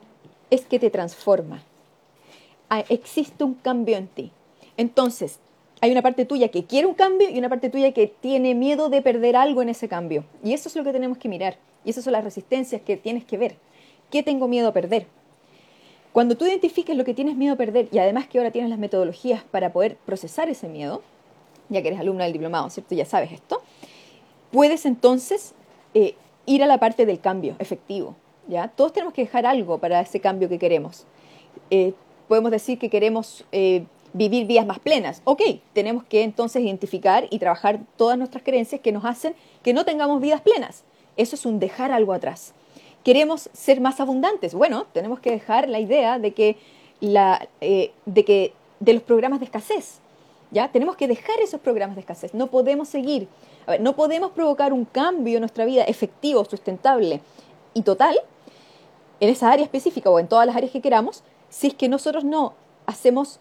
es 0.50 0.66
que 0.66 0.80
te 0.80 0.90
transforma. 0.90 1.64
Ah, 2.70 2.84
existe 2.90 3.44
un 3.44 3.54
cambio 3.54 3.98
en 3.98 4.08
ti. 4.08 4.32
Entonces, 4.78 5.40
hay 5.82 5.92
una 5.92 6.02
parte 6.02 6.26
tuya 6.26 6.50
que 6.50 6.66
quiere 6.66 6.88
un 6.88 6.94
cambio 6.94 7.30
y 7.30 7.38
una 7.40 7.50
parte 7.50 7.70
tuya 7.70 7.92
que 7.94 8.08
tiene 8.08 8.56
miedo 8.56 8.90
de 8.90 9.02
perder 9.02 9.36
algo 9.36 9.62
en 9.62 9.70
ese 9.70 9.88
cambio. 9.88 10.26
Y 10.44 10.54
eso 10.54 10.70
es 10.70 10.76
lo 10.76 10.84
que 10.84 10.92
tenemos 10.92 11.18
que 11.18 11.30
mirar. 11.30 11.58
Y 11.86 11.92
esas 11.92 12.04
son 12.04 12.14
las 12.14 12.24
resistencias 12.24 12.82
que 12.82 12.98
tienes 12.98 13.24
que 13.24 13.38
ver. 13.38 13.56
¿Qué 14.12 14.24
tengo 14.24 14.48
miedo 14.48 14.68
a 14.68 14.74
perder? 14.74 15.08
Cuando 16.12 16.36
tú 16.36 16.46
identifiques 16.46 16.96
lo 16.98 17.06
que 17.06 17.14
tienes 17.14 17.36
miedo 17.36 17.54
a 17.54 17.58
perder 17.58 17.88
y 17.92 18.00
además 18.00 18.28
que 18.28 18.40
ahora 18.40 18.52
tienes 18.52 18.70
las 18.70 18.80
metodologías 18.80 19.44
para 19.44 19.72
poder 19.72 19.96
procesar 19.96 20.50
ese 20.50 20.68
miedo, 20.68 21.02
ya 21.70 21.82
que 21.82 21.90
eres 21.90 22.00
alumno 22.00 22.24
del 22.24 22.34
diplomado, 22.34 22.70
¿cierto? 22.70 22.96
Ya 22.96 23.06
sabes 23.06 23.32
esto, 23.32 23.62
puedes 24.52 24.86
entonces 24.86 25.54
eh, 25.94 26.16
ir 26.46 26.64
a 26.64 26.68
la 26.68 26.80
parte 26.80 27.06
del 27.06 27.20
cambio 27.20 27.56
efectivo. 27.60 28.16
¿ya? 28.48 28.68
Todos 28.70 28.92
tenemos 28.92 29.14
que 29.14 29.22
dejar 29.22 29.46
algo 29.46 29.78
para 29.78 30.02
ese 30.02 30.20
cambio 30.20 30.50
que 30.50 30.58
queremos. 30.58 31.06
Eh, 31.70 31.94
podemos 32.28 32.52
decir 32.52 32.80
que 32.80 32.90
queremos 32.90 33.46
eh, 33.52 33.86
vivir 34.14 34.48
vidas 34.48 34.66
más 34.66 34.80
plenas. 34.80 35.22
Ok, 35.24 35.42
tenemos 35.74 36.04
que 36.04 36.24
entonces 36.24 36.64
identificar 36.64 37.28
y 37.30 37.40
trabajar 37.40 37.80
todas 37.98 38.18
nuestras 38.18 38.44
creencias 38.44 38.82
que 38.82 38.92
nos 38.92 39.06
hacen 39.06 39.36
que 39.64 39.74
no 39.74 39.86
tengamos 39.86 40.22
vidas 40.22 40.42
plenas. 40.42 40.84
Eso 41.18 41.36
es 41.36 41.46
un 41.46 41.60
dejar 41.60 41.92
algo 41.92 42.14
atrás. 42.14 42.54
Queremos 43.04 43.50
ser 43.54 43.82
más 43.82 44.00
abundantes. 44.00 44.54
Bueno, 44.54 44.86
tenemos 44.94 45.20
que 45.20 45.32
dejar 45.32 45.70
la 45.70 45.80
idea 45.80 46.20
de 46.20 46.34
que, 46.34 46.58
la, 47.00 47.48
eh, 47.62 47.92
de, 48.06 48.26
que 48.26 48.54
de 48.80 48.94
los 48.94 49.04
programas 49.04 49.40
de 49.40 49.46
escasez. 49.46 50.00
¿ya? 50.52 50.72
Tenemos 50.72 50.96
que 50.96 51.08
dejar 51.08 51.40
esos 51.42 51.62
programas 51.62 51.96
de 51.96 52.02
escasez. 52.02 52.34
No 52.34 52.48
podemos 52.48 52.90
seguir. 52.90 53.28
A 53.68 53.72
ver, 53.72 53.82
no 53.82 53.96
podemos 53.96 54.32
provocar 54.32 54.74
un 54.74 54.86
cambio 54.86 55.36
en 55.36 55.42
nuestra 55.42 55.66
vida 55.66 55.84
efectivo, 55.84 56.44
sustentable 56.46 57.22
y 57.74 57.84
total 57.84 58.20
en 59.20 59.30
esa 59.30 59.52
área 59.52 59.64
específica 59.64 60.10
o 60.10 60.20
en 60.20 60.28
todas 60.28 60.46
las 60.46 60.56
áreas 60.56 60.72
que 60.72 60.82
queramos 60.82 61.24
si 61.50 61.68
es 61.68 61.74
que 61.74 61.90
nosotros 61.90 62.24
no 62.24 62.54
hacemos 62.86 63.40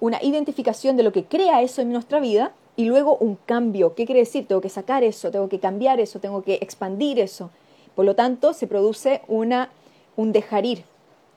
una 0.00 0.22
identificación 0.22 0.96
de 0.96 1.02
lo 1.02 1.12
que 1.12 1.24
crea 1.24 1.62
eso 1.62 1.82
en 1.82 1.92
nuestra 1.92 2.20
vida 2.20 2.52
y 2.76 2.84
luego 2.84 3.16
un 3.16 3.36
cambio. 3.46 3.94
¿Qué 3.94 4.06
quiere 4.06 4.20
decir? 4.20 4.46
Tengo 4.46 4.60
que 4.60 4.68
sacar 4.68 5.02
eso, 5.02 5.30
tengo 5.30 5.48
que 5.48 5.58
cambiar 5.58 5.98
eso, 6.00 6.20
tengo 6.20 6.42
que 6.42 6.54
expandir 6.54 7.18
eso. 7.18 7.50
Por 7.94 8.04
lo 8.04 8.14
tanto, 8.14 8.52
se 8.52 8.68
produce 8.68 9.22
una, 9.26 9.70
un 10.16 10.30
dejar 10.30 10.64
ir, 10.64 10.84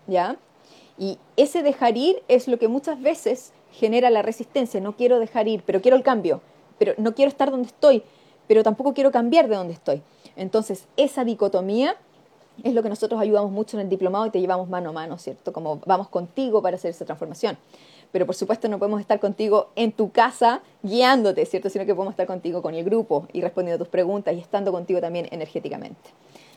¿ya? 0.06 0.38
Y 1.00 1.18
ese 1.36 1.64
dejar 1.64 1.98
ir 1.98 2.22
es 2.28 2.48
lo 2.48 2.60
que 2.60 2.68
muchas 2.68 3.02
veces 3.02 3.54
genera 3.72 4.12
la 4.12 4.22
resistencia. 4.22 4.80
No 4.80 4.96
quiero 4.96 5.20
dejar 5.20 5.48
ir, 5.48 5.64
pero 5.66 5.82
quiero 5.82 5.98
el 5.98 6.04
cambio, 6.04 6.42
pero 6.78 6.94
no 6.98 7.16
quiero 7.16 7.30
estar 7.30 7.50
donde 7.50 7.68
estoy, 7.68 8.04
pero 8.48 8.62
tampoco 8.62 8.94
quiero 8.94 9.12
cambiar 9.12 9.48
de 9.48 9.56
donde 9.56 9.74
estoy. 9.74 10.04
Entonces, 10.36 10.86
esa 10.98 11.24
dicotomía 11.24 11.96
es 12.64 12.74
lo 12.74 12.84
que 12.84 12.90
nosotros 12.90 13.20
ayudamos 13.20 13.52
mucho 13.52 13.78
en 13.78 13.82
el 13.82 13.90
diplomado 13.90 14.28
y 14.28 14.30
te 14.30 14.40
llevamos 14.40 14.70
mano 14.70 14.90
a 14.90 14.94
mano, 14.94 15.18
¿cierto? 15.18 15.52
Como 15.52 15.82
vamos 15.86 16.10
contigo 16.10 16.62
para 16.62 16.76
hacer 16.76 16.92
esa 16.92 17.06
transformación. 17.06 17.58
Pero 18.12 18.26
por 18.26 18.36
supuesto 18.36 18.68
no 18.68 18.80
podemos 18.80 19.00
estar 19.00 19.20
contigo 19.20 19.70
en 19.76 19.92
tu 19.92 20.12
casa 20.12 20.62
guiándote, 20.84 21.46
¿cierto? 21.46 21.70
Sino 21.70 21.86
que 21.86 21.96
podemos 21.96 22.14
estar 22.14 22.28
contigo 22.28 22.62
con 22.62 22.74
el 22.74 22.84
grupo 22.84 23.28
y 23.34 23.42
respondiendo 23.42 23.84
tus 23.84 23.92
preguntas 23.92 24.34
y 24.36 24.40
estando 24.40 24.72
contigo 24.72 25.00
también 25.00 25.28
energéticamente. 25.32 26.10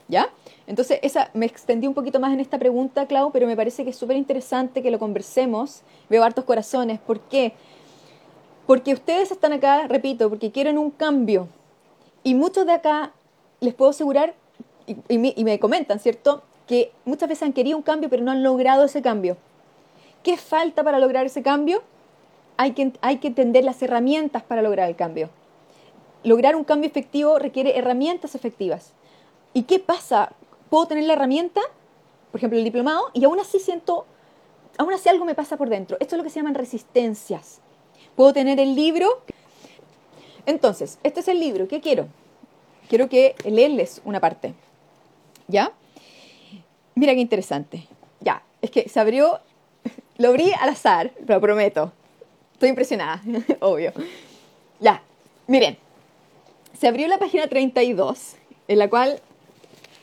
¿Ya? 0.09 0.29
Entonces, 0.67 0.99
esa, 1.03 1.31
me 1.33 1.47
extendí 1.47 1.87
un 1.87 1.95
poquito 1.95 2.21
más 2.21 2.33
en 2.33 2.41
esta 2.41 2.59
pregunta, 2.59 3.07
Clau, 3.07 3.33
pero 3.33 3.47
me 3.47 3.57
parece 3.57 3.85
que 3.85 3.91
es 3.91 3.97
súper 3.97 4.17
interesante 4.17 4.83
que 4.83 4.91
lo 4.91 4.99
conversemos. 4.99 5.83
Veo 6.11 6.23
hartos 6.25 6.45
corazones. 6.45 7.01
¿Por 7.01 7.21
qué? 7.21 7.55
Porque 8.67 8.93
ustedes 8.93 9.31
están 9.31 9.53
acá, 9.53 9.87
repito, 9.89 10.29
porque 10.29 10.51
quieren 10.51 10.77
un 10.77 10.91
cambio. 10.91 11.49
Y 12.23 12.35
muchos 12.35 12.67
de 12.67 12.73
acá, 12.73 13.13
les 13.61 13.75
puedo 13.75 13.91
asegurar, 13.91 14.35
y, 14.87 15.45
me, 15.45 15.59
comentan, 15.59 15.99
¿cierto? 15.99 16.43
Que 16.67 16.93
muchas 17.05 17.29
veces 17.29 17.43
han 17.43 17.53
querido 17.53 17.77
un 17.77 17.83
cambio, 17.83 18.09
pero 18.09 18.23
no 18.23 18.31
han 18.31 18.43
logrado 18.43 18.85
ese 18.85 19.03
cambio. 19.03 19.37
¿Qué 20.25 20.39
falta 20.39 20.83
para 20.83 20.99
lograr 20.99 21.27
ese 21.27 21.43
cambio? 21.43 21.83
Hay 22.57 22.73
que, 22.73 23.29
entender 23.29 23.63
las 23.63 23.83
herramientas 23.83 24.43
para 24.43 24.63
lograr 24.63 24.89
el 24.89 24.97
cambio. 24.97 25.29
Lograr 26.23 26.57
un 26.57 26.65
cambio 26.65 26.89
efectivo 26.89 27.39
requiere 27.39 27.79
herramientas 27.79 28.35
efectivas. 28.35 28.95
¿Y 29.53 29.65
qué 29.65 29.79
pasa? 29.79 30.33
Puedo 30.71 30.87
tener 30.87 31.05
la 31.05 31.13
herramienta, 31.13 31.61
por 32.33 32.39
ejemplo, 32.39 32.59
el 32.59 32.65
diplomado, 32.65 33.11
y 33.13 33.25
aún 33.25 33.39
así 33.39 33.61
siento, 33.61 34.07
aún 34.79 34.95
así 34.95 35.11
algo 35.11 35.27
me 35.27 35.35
pasa 35.35 35.59
por 35.59 35.69
dentro. 35.69 35.99
Esto 36.01 36.15
es 36.15 36.19
lo 36.19 36.25
que 36.25 36.31
se 36.31 36.37
llaman 36.37 36.55
resistencias. 36.55 37.61
Puedo 38.17 38.33
tener 38.33 38.59
el 38.59 38.75
libro. 38.75 39.23
Entonces, 40.47 40.99
este 41.03 41.21
es 41.21 41.29
el 41.29 41.39
libro. 41.39 41.69
¿Qué 41.69 41.83
quiero? 41.83 42.09
Quiero 42.89 43.11
que 43.11 43.35
leerles 43.45 44.01
una 44.07 44.21
parte. 44.21 44.55
¿Ya? 45.49 45.73
Mira 46.95 47.13
qué 47.13 47.21
interesante. 47.21 47.87
Ya, 48.21 48.43
es 48.63 48.71
que 48.71 48.89
se 48.89 48.99
abrió, 49.01 49.41
lo 50.17 50.29
abrí 50.29 50.53
al 50.61 50.69
azar, 50.69 51.13
lo 51.27 51.41
prometo. 51.41 51.93
Estoy 52.53 52.69
impresionada, 52.69 53.23
obvio. 53.61 53.93
Ya, 54.81 55.03
miren, 55.47 55.77
se 56.79 56.89
abrió 56.89 57.09
la 57.09 57.19
página 57.19 57.47
32, 57.49 58.37
en 58.69 58.79
la 58.79 58.89
cual 58.89 59.21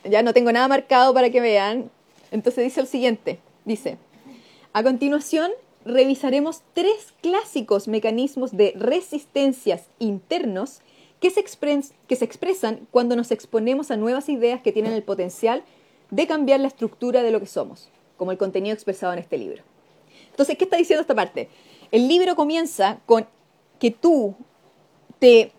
ya 0.04 0.22
no 0.22 0.32
tengo 0.32 0.52
nada 0.52 0.68
marcado 0.68 1.14
para 1.14 1.30
que 1.30 1.40
vean. 1.40 1.90
Entonces 2.30 2.64
dice 2.64 2.80
lo 2.80 2.86
siguiente, 2.86 3.38
dice, 3.64 3.98
a 4.72 4.82
continuación 4.82 5.52
revisaremos 5.84 6.62
tres 6.74 7.12
clásicos 7.20 7.88
mecanismos 7.88 8.56
de 8.56 8.72
resistencias 8.76 9.88
internos 9.98 10.80
que 11.20 11.30
se, 11.30 11.44
que 12.08 12.16
se 12.16 12.24
expresan 12.24 12.86
cuando 12.90 13.16
nos 13.16 13.30
exponemos 13.30 13.90
a 13.90 13.96
nuevas 13.96 14.28
ideas 14.28 14.62
que 14.62 14.72
tienen 14.72 14.92
el 14.92 15.02
potencial 15.02 15.62
de 16.10 16.26
cambiar 16.26 16.60
la 16.60 16.68
estructura 16.68 17.22
de 17.22 17.30
lo 17.30 17.40
que 17.40 17.46
somos, 17.46 17.90
como 18.16 18.32
el 18.32 18.38
contenido 18.38 18.74
expresado 18.74 19.12
en 19.12 19.18
este 19.18 19.38
libro. 19.38 19.62
Entonces, 20.32 20.58
¿qué 20.58 20.64
está 20.64 20.76
diciendo 20.76 21.02
esta 21.02 21.14
parte? 21.14 21.48
El 21.90 22.08
libro 22.08 22.34
comienza 22.36 22.98
con 23.06 23.26
que 23.78 23.90
tú 23.90 24.34
te 25.18 25.52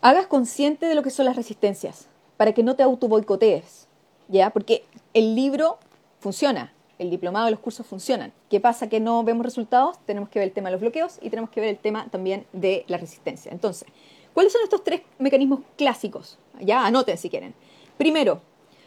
hagas 0.00 0.26
consciente 0.26 0.86
de 0.86 0.94
lo 0.94 1.02
que 1.02 1.10
son 1.10 1.26
las 1.26 1.36
resistencias, 1.36 2.08
para 2.36 2.52
que 2.52 2.62
no 2.62 2.74
te 2.74 2.82
auto 2.82 3.06
boicotees, 3.06 3.86
¿ya? 4.28 4.50
Porque 4.50 4.84
el 5.14 5.34
libro 5.34 5.78
funciona, 6.20 6.72
el 6.98 7.10
diplomado 7.10 7.48
y 7.48 7.50
los 7.50 7.60
cursos 7.60 7.86
funcionan. 7.86 8.32
¿Qué 8.48 8.60
pasa 8.60 8.88
que 8.88 9.00
no 9.00 9.22
vemos 9.24 9.44
resultados? 9.44 9.98
Tenemos 10.06 10.28
que 10.28 10.38
ver 10.38 10.48
el 10.48 10.54
tema 10.54 10.68
de 10.68 10.72
los 10.72 10.80
bloqueos 10.80 11.18
y 11.20 11.30
tenemos 11.30 11.50
que 11.50 11.60
ver 11.60 11.68
el 11.70 11.78
tema 11.78 12.08
también 12.10 12.46
de 12.52 12.84
la 12.88 12.96
resistencia. 12.96 13.52
Entonces, 13.52 13.88
¿cuáles 14.32 14.52
son 14.52 14.62
estos 14.62 14.84
tres 14.84 15.02
mecanismos 15.18 15.60
clásicos? 15.76 16.38
Ya 16.60 16.86
anoten 16.86 17.18
si 17.18 17.28
quieren. 17.28 17.54
Primero, 17.98 18.40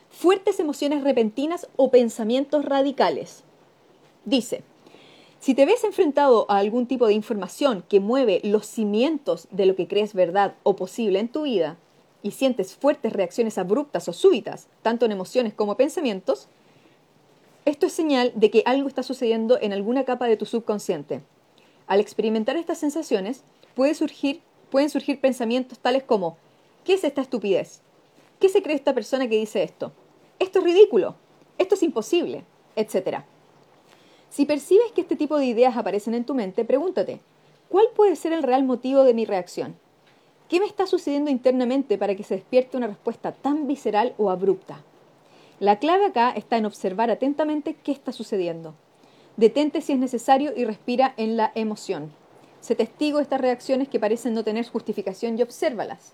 fuertes 0.10 0.60
emociones 0.60 1.04
repentinas 1.04 1.68
o 1.76 1.92
pensamientos 1.92 2.66
radicales. 2.66 3.44
Dice, 4.26 4.64
si 5.40 5.54
te 5.54 5.66
ves 5.66 5.84
enfrentado 5.84 6.46
a 6.50 6.58
algún 6.58 6.88
tipo 6.88 7.08
de 7.08 7.14
información 7.14 7.84
que 7.90 8.00
mueve 8.00 8.40
los 8.44 8.66
cimientos 8.66 9.48
de 9.52 9.66
lo 9.66 9.76
que 9.76 9.88
crees 9.88 10.14
verdad 10.14 10.56
o 10.64 10.76
posible 10.76 11.20
en 11.20 11.28
tu 11.28 11.44
vida, 11.44 11.78
y 12.24 12.32
sientes 12.32 12.74
fuertes 12.74 13.14
reacciones 13.14 13.58
abruptas 13.58 14.08
o 14.08 14.14
súbitas, 14.14 14.68
tanto 14.82 15.06
en 15.06 15.12
emociones 15.12 15.54
como 15.54 15.76
pensamientos, 15.76 16.48
esto 17.66 17.86
es 17.86 17.94
señal 17.94 18.32
de 18.36 18.50
que 18.50 18.64
algo 18.66 18.88
está 18.88 19.04
sucediendo 19.04 19.60
en 19.62 19.74
alguna 19.74 20.06
capa 20.06 20.28
de 20.28 20.38
tu 20.38 20.46
subconsciente. 20.46 21.22
Al 21.86 22.00
experimentar 22.00 22.56
estas 22.56 22.78
sensaciones, 22.78 23.44
pueden 23.76 23.96
surgir 23.96 25.20
pensamientos 25.20 25.80
tales 25.80 26.04
como, 26.04 26.38
¿qué 26.86 26.94
es 26.94 27.04
esta 27.04 27.22
estupidez? 27.22 27.82
¿Qué 28.40 28.48
se 28.48 28.64
cree 28.64 28.76
esta 28.76 28.94
persona 28.94 29.28
que 29.28 29.38
dice 29.38 29.64
esto? 29.64 29.92
Esto 30.40 30.60
es 30.60 30.66
ridículo, 30.66 31.16
esto 31.58 31.76
es 31.76 31.84
imposible, 31.84 32.46
etc. 32.78 33.24
Si 34.34 34.48
percibes 34.48 34.92
que 34.94 35.02
este 35.02 35.16
tipo 35.16 35.38
de 35.38 35.46
ideas 35.46 35.78
aparecen 35.78 36.16
en 36.16 36.26
tu 36.26 36.34
mente, 36.34 36.66
pregúntate, 36.66 37.20
¿cuál 37.70 37.86
puede 37.96 38.16
ser 38.16 38.34
el 38.34 38.42
real 38.42 38.64
motivo 38.64 39.04
de 39.04 39.14
mi 39.14 39.26
reacción? 39.26 39.76
¿Qué 40.50 40.60
me 40.60 40.66
está 40.66 40.88
sucediendo 40.88 41.30
internamente 41.30 42.00
para 42.00 42.16
que 42.16 42.24
se 42.24 42.34
despierte 42.34 42.76
una 42.76 42.88
respuesta 42.88 43.32
tan 43.32 43.68
visceral 43.68 44.16
o 44.18 44.32
abrupta? 44.32 44.82
La 45.60 45.78
clave 45.78 46.06
acá 46.06 46.32
está 46.32 46.58
en 46.58 46.66
observar 46.66 47.12
atentamente 47.12 47.76
qué 47.76 47.92
está 47.92 48.12
sucediendo. 48.12 48.74
Detente 49.38 49.82
si 49.82 49.94
es 49.94 50.00
necesario 50.00 50.52
y 50.58 50.66
respira 50.66 51.14
en 51.18 51.38
la 51.38 51.52
emoción. 51.54 52.12
Se 52.60 52.74
testigo 52.74 53.20
estas 53.20 53.40
reacciones 53.40 53.88
que 53.88 54.00
parecen 54.00 54.34
no 54.34 54.44
tener 54.44 54.68
justificación 54.68 55.38
y 55.38 55.44
obsérvalas. 55.44 56.14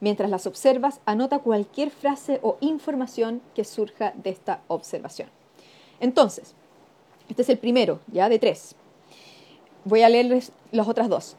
Mientras 0.00 0.28
las 0.28 0.46
observas, 0.46 1.00
anota 1.06 1.38
cualquier 1.38 1.88
frase 1.88 2.40
o 2.42 2.58
información 2.60 3.40
que 3.54 3.64
surja 3.64 4.12
de 4.16 4.28
esta 4.28 4.60
observación. 4.68 5.30
Entonces, 5.98 6.54
este 7.28 7.42
es 7.42 7.48
el 7.48 7.58
primero, 7.58 8.00
ya 8.12 8.28
de 8.28 8.38
tres. 8.38 8.74
Voy 9.84 10.02
a 10.02 10.08
leerles 10.08 10.52
las 10.72 10.88
otras 10.88 11.08
dos 11.08 11.36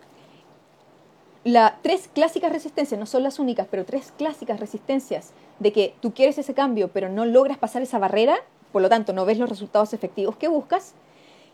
las 1.45 1.79
tres 1.83 2.09
clásicas 2.11 2.51
resistencias, 2.51 2.99
no 2.99 3.05
son 3.05 3.21
las 3.21 3.37
únicas, 3.37 3.67
pero 3.69 3.85
tres 3.85 4.11
clásicas 4.17 4.59
resistencias 4.59 5.31
de 5.59 5.71
que 5.71 5.93
tú 6.01 6.11
quieres 6.11 6.39
ese 6.39 6.55
cambio, 6.55 6.89
pero 6.91 7.07
no 7.07 7.23
logras 7.23 7.59
pasar 7.59 7.83
esa 7.83 7.99
barrera, 7.99 8.35
por 8.71 8.81
lo 8.81 8.89
tanto 8.89 9.13
no 9.13 9.25
ves 9.25 9.37
los 9.37 9.47
resultados 9.47 9.93
efectivos 9.93 10.37
que 10.37 10.47
buscas, 10.47 10.95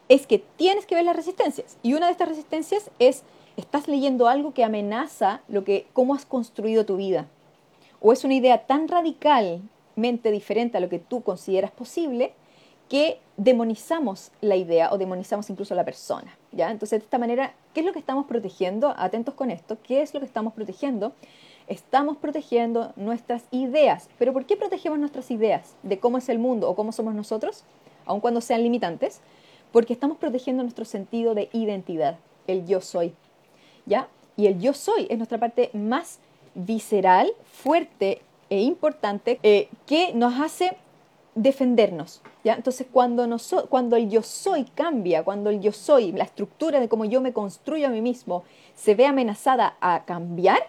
es 0.07 0.25
que 0.25 0.39
tienes 0.39 0.85
que 0.85 0.95
ver 0.95 1.03
las 1.03 1.15
resistencias. 1.15 1.77
Y 1.83 1.93
una 1.93 2.05
de 2.05 2.13
estas 2.13 2.29
resistencias 2.29 2.89
es, 2.99 3.23
estás 3.57 3.89
leyendo 3.89 4.29
algo 4.29 4.53
que 4.53 4.63
amenaza 4.63 5.41
lo 5.49 5.65
que, 5.65 5.87
cómo 5.91 6.15
has 6.15 6.25
construido 6.25 6.85
tu 6.85 6.95
vida. 6.95 7.27
O 7.99 8.13
es 8.13 8.23
una 8.23 8.35
idea 8.35 8.65
tan 8.65 8.87
radicalmente 8.87 10.31
diferente 10.31 10.77
a 10.77 10.79
lo 10.79 10.87
que 10.87 10.99
tú 10.99 11.21
consideras 11.21 11.71
posible 11.71 12.31
que 12.87 13.19
demonizamos 13.43 14.31
la 14.39 14.55
idea 14.55 14.93
o 14.93 14.99
demonizamos 14.99 15.49
incluso 15.49 15.73
a 15.73 15.77
la 15.77 15.83
persona. 15.83 16.37
¿ya? 16.51 16.69
Entonces, 16.69 16.99
de 16.99 17.05
esta 17.05 17.17
manera, 17.17 17.53
¿qué 17.73 17.79
es 17.79 17.85
lo 17.87 17.91
que 17.91 17.97
estamos 17.97 18.27
protegiendo? 18.27 18.93
Atentos 18.95 19.33
con 19.33 19.49
esto, 19.49 19.79
¿qué 19.81 20.03
es 20.03 20.13
lo 20.13 20.19
que 20.19 20.27
estamos 20.27 20.53
protegiendo? 20.53 21.13
Estamos 21.67 22.17
protegiendo 22.17 22.93
nuestras 22.95 23.45
ideas. 23.49 24.09
¿Pero 24.19 24.31
por 24.31 24.45
qué 24.45 24.57
protegemos 24.57 24.99
nuestras 24.99 25.31
ideas 25.31 25.75
de 25.81 25.97
cómo 25.97 26.19
es 26.19 26.29
el 26.29 26.37
mundo 26.37 26.69
o 26.69 26.75
cómo 26.75 26.91
somos 26.91 27.15
nosotros, 27.15 27.63
aun 28.05 28.19
cuando 28.19 28.41
sean 28.41 28.61
limitantes? 28.61 29.21
Porque 29.71 29.93
estamos 29.93 30.19
protegiendo 30.19 30.61
nuestro 30.61 30.85
sentido 30.85 31.33
de 31.33 31.49
identidad, 31.51 32.19
el 32.45 32.67
yo 32.67 32.79
soy. 32.79 33.15
¿Ya? 33.87 34.07
Y 34.37 34.45
el 34.45 34.61
yo 34.61 34.73
soy 34.73 35.07
es 35.09 35.17
nuestra 35.17 35.39
parte 35.39 35.71
más 35.73 36.19
visceral, 36.53 37.31
fuerte 37.51 38.21
e 38.51 38.59
importante 38.59 39.39
eh, 39.41 39.67
que 39.87 40.13
nos 40.13 40.39
hace 40.39 40.77
defendernos. 41.35 42.21
¿ya? 42.43 42.55
Entonces, 42.55 42.87
cuando, 42.91 43.27
cuando 43.69 43.95
el 43.95 44.09
yo 44.09 44.21
soy 44.21 44.65
cambia, 44.65 45.23
cuando 45.23 45.49
el 45.49 45.61
yo 45.61 45.71
soy, 45.71 46.11
la 46.11 46.23
estructura 46.23 46.79
de 46.79 46.89
cómo 46.89 47.05
yo 47.05 47.21
me 47.21 47.33
construyo 47.33 47.87
a 47.87 47.89
mí 47.89 48.01
mismo, 48.01 48.43
se 48.75 48.95
ve 48.95 49.05
amenazada 49.05 49.77
a 49.81 50.03
cambiar, 50.05 50.59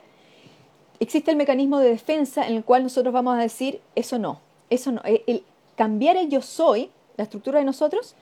existe 1.00 1.30
el 1.30 1.36
mecanismo 1.36 1.78
de 1.78 1.88
defensa 1.88 2.46
en 2.46 2.56
el 2.56 2.64
cual 2.64 2.84
nosotros 2.84 3.12
vamos 3.12 3.34
a 3.36 3.40
decir, 3.40 3.80
eso 3.96 4.18
no, 4.18 4.40
eso 4.70 4.92
no. 4.92 5.02
El, 5.04 5.44
cambiar 5.76 6.16
el 6.16 6.28
yo 6.28 6.40
soy, 6.40 6.90
la 7.16 7.24
estructura 7.24 7.58
de 7.58 7.64
nosotros, 7.64 8.14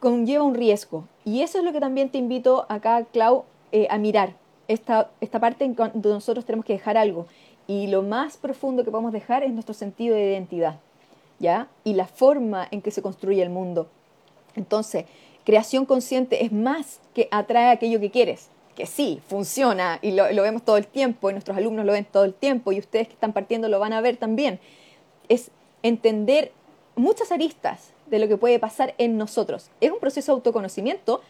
conlleva 0.00 0.44
un 0.44 0.54
riesgo. 0.54 1.04
Y 1.24 1.42
eso 1.42 1.58
es 1.58 1.64
lo 1.64 1.72
que 1.72 1.80
también 1.80 2.10
te 2.10 2.18
invito 2.18 2.66
acá, 2.68 3.04
Clau, 3.12 3.44
eh, 3.72 3.86
a 3.90 3.98
mirar. 3.98 4.34
Esta, 4.66 5.10
esta 5.20 5.40
parte 5.40 5.64
en 5.64 5.74
donde 5.74 6.10
nosotros 6.10 6.44
tenemos 6.44 6.66
que 6.66 6.74
dejar 6.74 6.96
algo. 6.98 7.26
Y 7.66 7.86
lo 7.86 8.02
más 8.02 8.36
profundo 8.36 8.84
que 8.84 8.90
podemos 8.90 9.12
dejar 9.12 9.42
es 9.42 9.52
nuestro 9.52 9.74
sentido 9.74 10.14
de 10.14 10.30
identidad. 10.30 10.78
Y 11.40 11.94
la 11.94 12.06
forma 12.06 12.66
en 12.70 12.82
que 12.82 12.90
se 12.90 13.02
construye 13.02 13.42
el 13.42 13.50
mundo. 13.50 13.88
Entonces, 14.56 15.04
creación 15.44 15.86
consciente 15.86 16.44
es 16.44 16.52
más 16.52 17.00
que 17.14 17.28
atrae 17.30 17.70
aquello 17.70 18.00
que 18.00 18.10
quieres, 18.10 18.48
que 18.74 18.86
sí, 18.86 19.20
funciona 19.28 19.98
y 20.02 20.12
lo, 20.12 20.24
vemos 20.24 20.62
todo 20.62 20.76
el 20.76 20.86
tiempo 20.86 21.30
y 21.30 21.32
nuestros 21.32 21.56
alumnos 21.56 21.84
lo 21.84 21.92
ven 21.92 22.04
todo 22.04 22.24
el 22.24 22.34
tiempo 22.34 22.72
y 22.72 22.78
ustedes 22.78 23.08
que 23.08 23.14
están 23.14 23.32
partiendo 23.32 23.68
lo 23.68 23.78
van 23.78 23.92
a 23.92 24.00
ver 24.00 24.16
también. 24.16 24.58
Es 25.28 25.50
entender 25.82 26.52
muchas 26.96 27.30
aristas 27.32 27.92
de 28.06 28.18
lo 28.18 28.28
que 28.28 28.36
puede 28.36 28.58
pasar 28.58 28.94
en 28.98 29.16
nosotros. 29.16 29.70
Es 29.80 29.92
un 29.92 30.00
proceso 30.00 30.32
de 30.32 30.36
autoconocimiento 30.36 31.22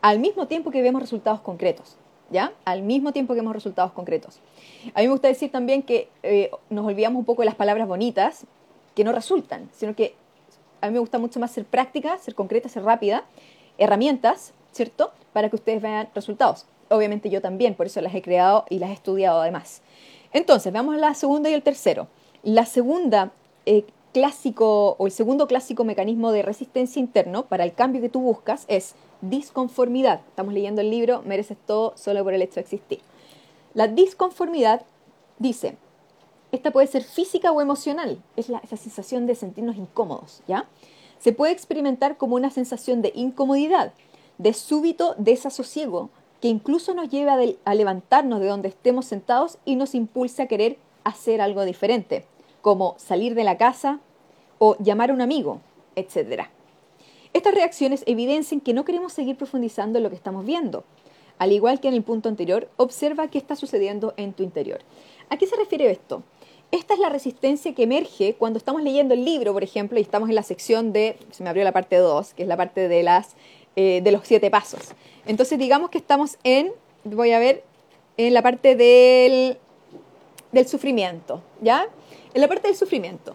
al 0.00 0.20
mismo 0.20 0.46
tiempo 0.46 0.70
que 0.70 0.82
vemos 0.82 1.02
resultados 1.02 1.40
concretos. 1.40 1.96
¿ya? 2.30 2.52
Al 2.64 2.82
mismo 2.82 3.12
tiempo 3.12 3.34
que 3.34 3.40
vemos 3.40 3.54
resultados 3.54 3.92
concretos. 3.92 4.40
A 4.94 5.00
mí 5.00 5.06
me 5.06 5.12
gusta 5.12 5.28
decir 5.28 5.50
también 5.50 5.82
que 5.82 6.08
eh, 6.22 6.50
nos 6.70 6.86
olvidamos 6.86 7.18
un 7.20 7.24
poco 7.24 7.42
de 7.42 7.46
las 7.46 7.54
palabras 7.54 7.86
bonitas 7.86 8.46
que 8.96 9.04
no 9.04 9.12
resultan, 9.12 9.68
sino 9.72 9.94
que 9.94 10.14
a 10.80 10.86
mí 10.86 10.94
me 10.94 10.98
gusta 10.98 11.18
mucho 11.18 11.38
más 11.38 11.52
ser 11.52 11.64
práctica, 11.64 12.18
ser 12.18 12.34
concreta, 12.34 12.68
ser 12.68 12.82
rápida, 12.82 13.24
herramientas, 13.78 14.52
¿cierto? 14.72 15.12
Para 15.32 15.50
que 15.50 15.56
ustedes 15.56 15.82
vean 15.82 16.08
resultados. 16.14 16.66
Obviamente 16.88 17.30
yo 17.30 17.40
también, 17.40 17.74
por 17.74 17.86
eso 17.86 18.00
las 18.00 18.14
he 18.14 18.22
creado 18.22 18.64
y 18.70 18.78
las 18.78 18.90
he 18.90 18.94
estudiado 18.94 19.40
además. 19.40 19.82
Entonces, 20.32 20.72
veamos 20.72 20.96
la 20.96 21.14
segunda 21.14 21.50
y 21.50 21.54
el 21.54 21.62
tercero. 21.62 22.08
La 22.42 22.64
segunda 22.64 23.32
eh, 23.66 23.84
clásico 24.12 24.96
o 24.98 25.06
el 25.06 25.12
segundo 25.12 25.46
clásico 25.46 25.84
mecanismo 25.84 26.32
de 26.32 26.42
resistencia 26.42 27.00
interno 27.00 27.44
para 27.46 27.64
el 27.64 27.74
cambio 27.74 28.00
que 28.00 28.08
tú 28.08 28.20
buscas 28.20 28.64
es 28.68 28.94
disconformidad. 29.20 30.20
Estamos 30.28 30.54
leyendo 30.54 30.80
el 30.80 30.90
libro 30.90 31.22
Mereces 31.26 31.58
todo 31.66 31.92
solo 31.96 32.24
por 32.24 32.32
el 32.32 32.40
hecho 32.40 32.54
de 32.54 32.62
existir. 32.62 33.00
La 33.74 33.88
disconformidad 33.88 34.82
dice, 35.38 35.76
esta 36.52 36.70
puede 36.70 36.86
ser 36.86 37.02
física 37.02 37.52
o 37.52 37.60
emocional, 37.60 38.22
es 38.36 38.48
la, 38.48 38.58
esa 38.58 38.76
sensación 38.76 39.26
de 39.26 39.34
sentirnos 39.34 39.76
incómodos, 39.76 40.42
¿ya? 40.46 40.68
Se 41.18 41.32
puede 41.32 41.52
experimentar 41.52 42.16
como 42.16 42.36
una 42.36 42.50
sensación 42.50 43.02
de 43.02 43.12
incomodidad, 43.14 43.92
de 44.38 44.52
súbito 44.52 45.14
desasosiego, 45.18 46.10
que 46.40 46.48
incluso 46.48 46.94
nos 46.94 47.08
lleva 47.08 47.38
a 47.64 47.74
levantarnos 47.74 48.40
de 48.40 48.46
donde 48.46 48.68
estemos 48.68 49.06
sentados 49.06 49.58
y 49.64 49.76
nos 49.76 49.94
impulsa 49.94 50.44
a 50.44 50.46
querer 50.46 50.78
hacer 51.04 51.40
algo 51.40 51.64
diferente, 51.64 52.26
como 52.60 52.94
salir 52.98 53.34
de 53.34 53.44
la 53.44 53.56
casa, 53.56 54.00
o 54.58 54.76
llamar 54.78 55.10
a 55.10 55.14
un 55.14 55.20
amigo, 55.20 55.60
etc. 55.94 56.44
Estas 57.32 57.54
reacciones 57.54 58.02
evidencian 58.06 58.60
que 58.60 58.74
no 58.74 58.84
queremos 58.84 59.12
seguir 59.12 59.36
profundizando 59.36 59.98
en 59.98 60.04
lo 60.04 60.10
que 60.10 60.16
estamos 60.16 60.44
viendo. 60.44 60.84
Al 61.38 61.52
igual 61.52 61.80
que 61.80 61.88
en 61.88 61.94
el 61.94 62.02
punto 62.02 62.28
anterior, 62.28 62.70
observa 62.76 63.28
qué 63.28 63.38
está 63.38 63.56
sucediendo 63.56 64.14
en 64.16 64.32
tu 64.32 64.42
interior. 64.42 64.80
¿A 65.28 65.36
qué 65.36 65.46
se 65.46 65.56
refiere 65.56 65.90
esto? 65.90 66.22
Esta 66.76 66.92
es 66.92 67.00
la 67.00 67.08
resistencia 67.08 67.74
que 67.74 67.84
emerge 67.84 68.34
cuando 68.34 68.58
estamos 68.58 68.82
leyendo 68.82 69.14
el 69.14 69.24
libro, 69.24 69.54
por 69.54 69.64
ejemplo, 69.64 69.98
y 69.98 70.02
estamos 70.02 70.28
en 70.28 70.34
la 70.34 70.42
sección 70.42 70.92
de, 70.92 71.16
se 71.30 71.42
me 71.42 71.48
abrió 71.48 71.64
la 71.64 71.72
parte 71.72 71.96
2, 71.96 72.34
que 72.34 72.42
es 72.42 72.48
la 72.48 72.58
parte 72.58 72.86
de, 72.86 73.02
las, 73.02 73.34
eh, 73.76 74.02
de 74.04 74.12
los 74.12 74.26
siete 74.26 74.50
pasos. 74.50 74.92
Entonces, 75.24 75.58
digamos 75.58 75.88
que 75.88 75.96
estamos 75.96 76.36
en, 76.44 76.70
voy 77.04 77.32
a 77.32 77.38
ver, 77.38 77.64
en 78.18 78.34
la 78.34 78.42
parte 78.42 78.76
del, 78.76 79.56
del 80.52 80.68
sufrimiento, 80.68 81.40
¿ya? 81.62 81.88
En 82.34 82.42
la 82.42 82.48
parte 82.48 82.68
del 82.68 82.76
sufrimiento. 82.76 83.34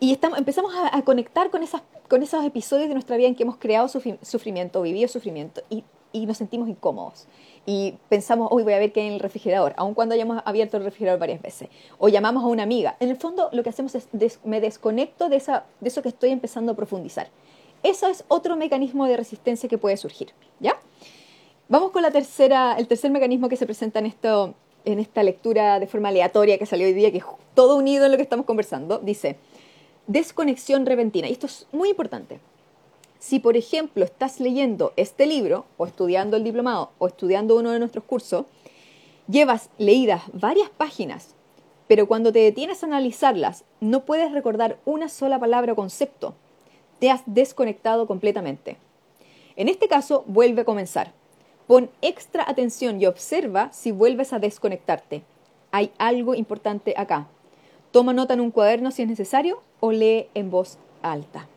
Y 0.00 0.10
estamos, 0.10 0.36
empezamos 0.36 0.72
a, 0.74 1.00
conectar 1.02 1.50
con, 1.50 1.62
esas, 1.62 1.82
con 2.08 2.24
esos 2.24 2.44
episodios 2.44 2.88
de 2.88 2.94
nuestra 2.94 3.16
vida 3.16 3.28
en 3.28 3.36
que 3.36 3.44
hemos 3.44 3.58
creado 3.58 3.86
sufrimiento, 3.86 4.82
vivido 4.82 5.06
sufrimiento 5.06 5.62
y, 5.70 5.84
y, 6.10 6.26
nos 6.26 6.38
sentimos 6.38 6.68
incómodos. 6.68 7.28
Y 7.70 7.98
pensamos, 8.08 8.48
hoy 8.50 8.62
voy 8.62 8.72
a 8.72 8.78
ver 8.78 8.92
qué 8.92 9.02
hay 9.02 9.08
en 9.08 9.12
el 9.12 9.20
refrigerador, 9.20 9.74
aun 9.76 9.92
cuando 9.92 10.14
hayamos 10.14 10.40
abierto 10.46 10.78
el 10.78 10.84
refrigerador 10.84 11.20
varias 11.20 11.42
veces. 11.42 11.68
O 11.98 12.08
llamamos 12.08 12.42
a 12.42 12.46
una 12.46 12.62
amiga. 12.62 12.96
En 12.98 13.10
el 13.10 13.18
fondo, 13.18 13.50
lo 13.52 13.62
que 13.62 13.68
hacemos 13.68 13.94
es 13.94 14.08
me 14.42 14.62
desconecto 14.62 15.28
de, 15.28 15.36
esa, 15.36 15.66
de 15.80 15.88
eso 15.88 16.00
que 16.00 16.08
estoy 16.08 16.30
empezando 16.30 16.72
a 16.72 16.74
profundizar. 16.74 17.28
Eso 17.82 18.08
es 18.08 18.24
otro 18.28 18.56
mecanismo 18.56 19.04
de 19.04 19.18
resistencia 19.18 19.68
que 19.68 19.76
puede 19.76 19.98
surgir. 19.98 20.30
¿Ya? 20.60 20.78
Vamos 21.68 21.90
con 21.90 22.00
la 22.00 22.10
tercera, 22.10 22.74
el 22.78 22.88
tercer 22.88 23.10
mecanismo 23.10 23.50
que 23.50 23.56
se 23.56 23.66
presenta 23.66 23.98
en, 23.98 24.06
esto, 24.06 24.54
en 24.86 24.98
esta 24.98 25.22
lectura 25.22 25.78
de 25.78 25.86
forma 25.86 26.08
aleatoria 26.08 26.56
que 26.56 26.64
salió 26.64 26.86
hoy 26.86 26.94
día, 26.94 27.12
que 27.12 27.18
es 27.18 27.24
todo 27.52 27.76
unido 27.76 28.06
en 28.06 28.12
lo 28.12 28.16
que 28.16 28.22
estamos 28.22 28.46
conversando. 28.46 28.98
Dice 28.98 29.36
desconexión 30.06 30.86
repentina. 30.86 31.28
Y 31.28 31.32
esto 31.32 31.44
es 31.44 31.66
muy 31.70 31.90
importante. 31.90 32.40
Si, 33.18 33.40
por 33.40 33.56
ejemplo, 33.56 34.04
estás 34.04 34.38
leyendo 34.38 34.92
este 34.96 35.26
libro, 35.26 35.66
o 35.76 35.86
estudiando 35.86 36.36
el 36.36 36.44
diplomado, 36.44 36.90
o 36.98 37.08
estudiando 37.08 37.56
uno 37.56 37.72
de 37.72 37.78
nuestros 37.78 38.04
cursos, 38.04 38.46
llevas 39.26 39.70
leídas 39.78 40.22
varias 40.32 40.70
páginas, 40.70 41.34
pero 41.88 42.06
cuando 42.06 42.32
te 42.32 42.38
detienes 42.38 42.82
a 42.82 42.86
analizarlas, 42.86 43.64
no 43.80 44.04
puedes 44.04 44.30
recordar 44.30 44.78
una 44.84 45.08
sola 45.08 45.38
palabra 45.38 45.72
o 45.72 45.76
concepto. 45.76 46.34
Te 47.00 47.10
has 47.10 47.22
desconectado 47.26 48.06
completamente. 48.06 48.76
En 49.56 49.68
este 49.68 49.88
caso, 49.88 50.22
vuelve 50.26 50.62
a 50.62 50.64
comenzar. 50.64 51.12
Pon 51.66 51.90
extra 52.02 52.44
atención 52.48 53.00
y 53.00 53.06
observa 53.06 53.72
si 53.72 53.90
vuelves 53.90 54.32
a 54.32 54.38
desconectarte. 54.38 55.22
Hay 55.70 55.90
algo 55.98 56.34
importante 56.34 56.94
acá. 56.96 57.26
Toma 57.90 58.12
nota 58.12 58.34
en 58.34 58.40
un 58.40 58.50
cuaderno 58.50 58.90
si 58.90 59.02
es 59.02 59.08
necesario 59.08 59.62
o 59.80 59.90
lee 59.92 60.28
en 60.34 60.50
voz 60.50 60.78
alta. 61.02 61.48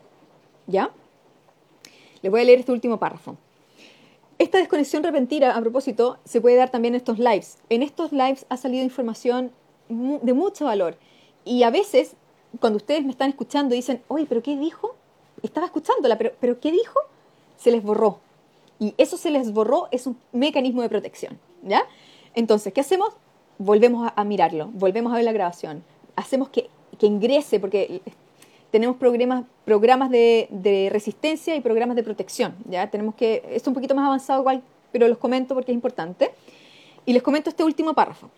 ¿Ya? 0.66 0.90
Les 2.22 2.30
voy 2.30 2.40
a 2.40 2.44
leer 2.44 2.60
este 2.60 2.72
último 2.72 2.98
párrafo. 2.98 3.36
Esta 4.38 4.58
desconexión 4.58 5.02
repentina, 5.02 5.56
a 5.56 5.60
propósito, 5.60 6.18
se 6.24 6.40
puede 6.40 6.56
dar 6.56 6.70
también 6.70 6.94
en 6.94 6.98
estos 6.98 7.18
lives. 7.18 7.58
En 7.68 7.82
estos 7.82 8.12
lives 8.12 8.46
ha 8.48 8.56
salido 8.56 8.82
información 8.82 9.52
de 9.88 10.32
mucho 10.32 10.64
valor. 10.64 10.96
Y 11.44 11.62
a 11.62 11.70
veces, 11.70 12.16
cuando 12.60 12.78
ustedes 12.78 13.04
me 13.04 13.10
están 13.10 13.30
escuchando 13.30 13.74
dicen, 13.74 14.02
oye, 14.08 14.26
¿pero 14.28 14.42
qué 14.42 14.56
dijo? 14.56 14.94
Estaba 15.42 15.66
escuchándola, 15.66 16.16
pero, 16.18 16.32
pero 16.40 16.60
¿qué 16.60 16.72
dijo? 16.72 16.98
Se 17.56 17.70
les 17.70 17.82
borró. 17.82 18.18
Y 18.78 18.94
eso 18.98 19.16
se 19.16 19.30
les 19.30 19.52
borró 19.52 19.88
es 19.90 20.06
un 20.06 20.16
mecanismo 20.32 20.82
de 20.82 20.88
protección. 20.88 21.38
¿Ya? 21.62 21.84
Entonces, 22.34 22.72
¿qué 22.72 22.80
hacemos? 22.80 23.10
Volvemos 23.58 24.10
a 24.14 24.24
mirarlo, 24.24 24.70
volvemos 24.72 25.12
a 25.12 25.16
ver 25.16 25.24
la 25.24 25.32
grabación. 25.32 25.84
Hacemos 26.16 26.48
que 26.48 26.68
que 26.98 27.06
ingrese, 27.06 27.58
porque 27.58 28.00
tenemos 28.72 28.96
programas, 28.96 29.44
programas 29.66 30.10
de, 30.10 30.88
resistencia 30.90 31.54
y 31.54 31.60
programas 31.60 31.94
de 31.94 32.02
protección. 32.02 32.56
¿ya? 32.68 32.90
Tenemos 32.90 33.14
que, 33.14 33.44
es 33.50 33.64
un 33.66 33.74
poquito 33.74 33.94
más 33.94 34.06
avanzado 34.06 34.40
igual, 34.40 34.62
pero 34.90 35.06
los 35.06 35.18
comento 35.18 35.54
porque 35.54 35.72
es 35.72 35.74
importante. 35.74 36.32
Y 37.04 37.12
les 37.12 37.22
comento 37.22 37.50
este 37.50 37.62
último 37.62 37.92
párrafo. 37.92 38.30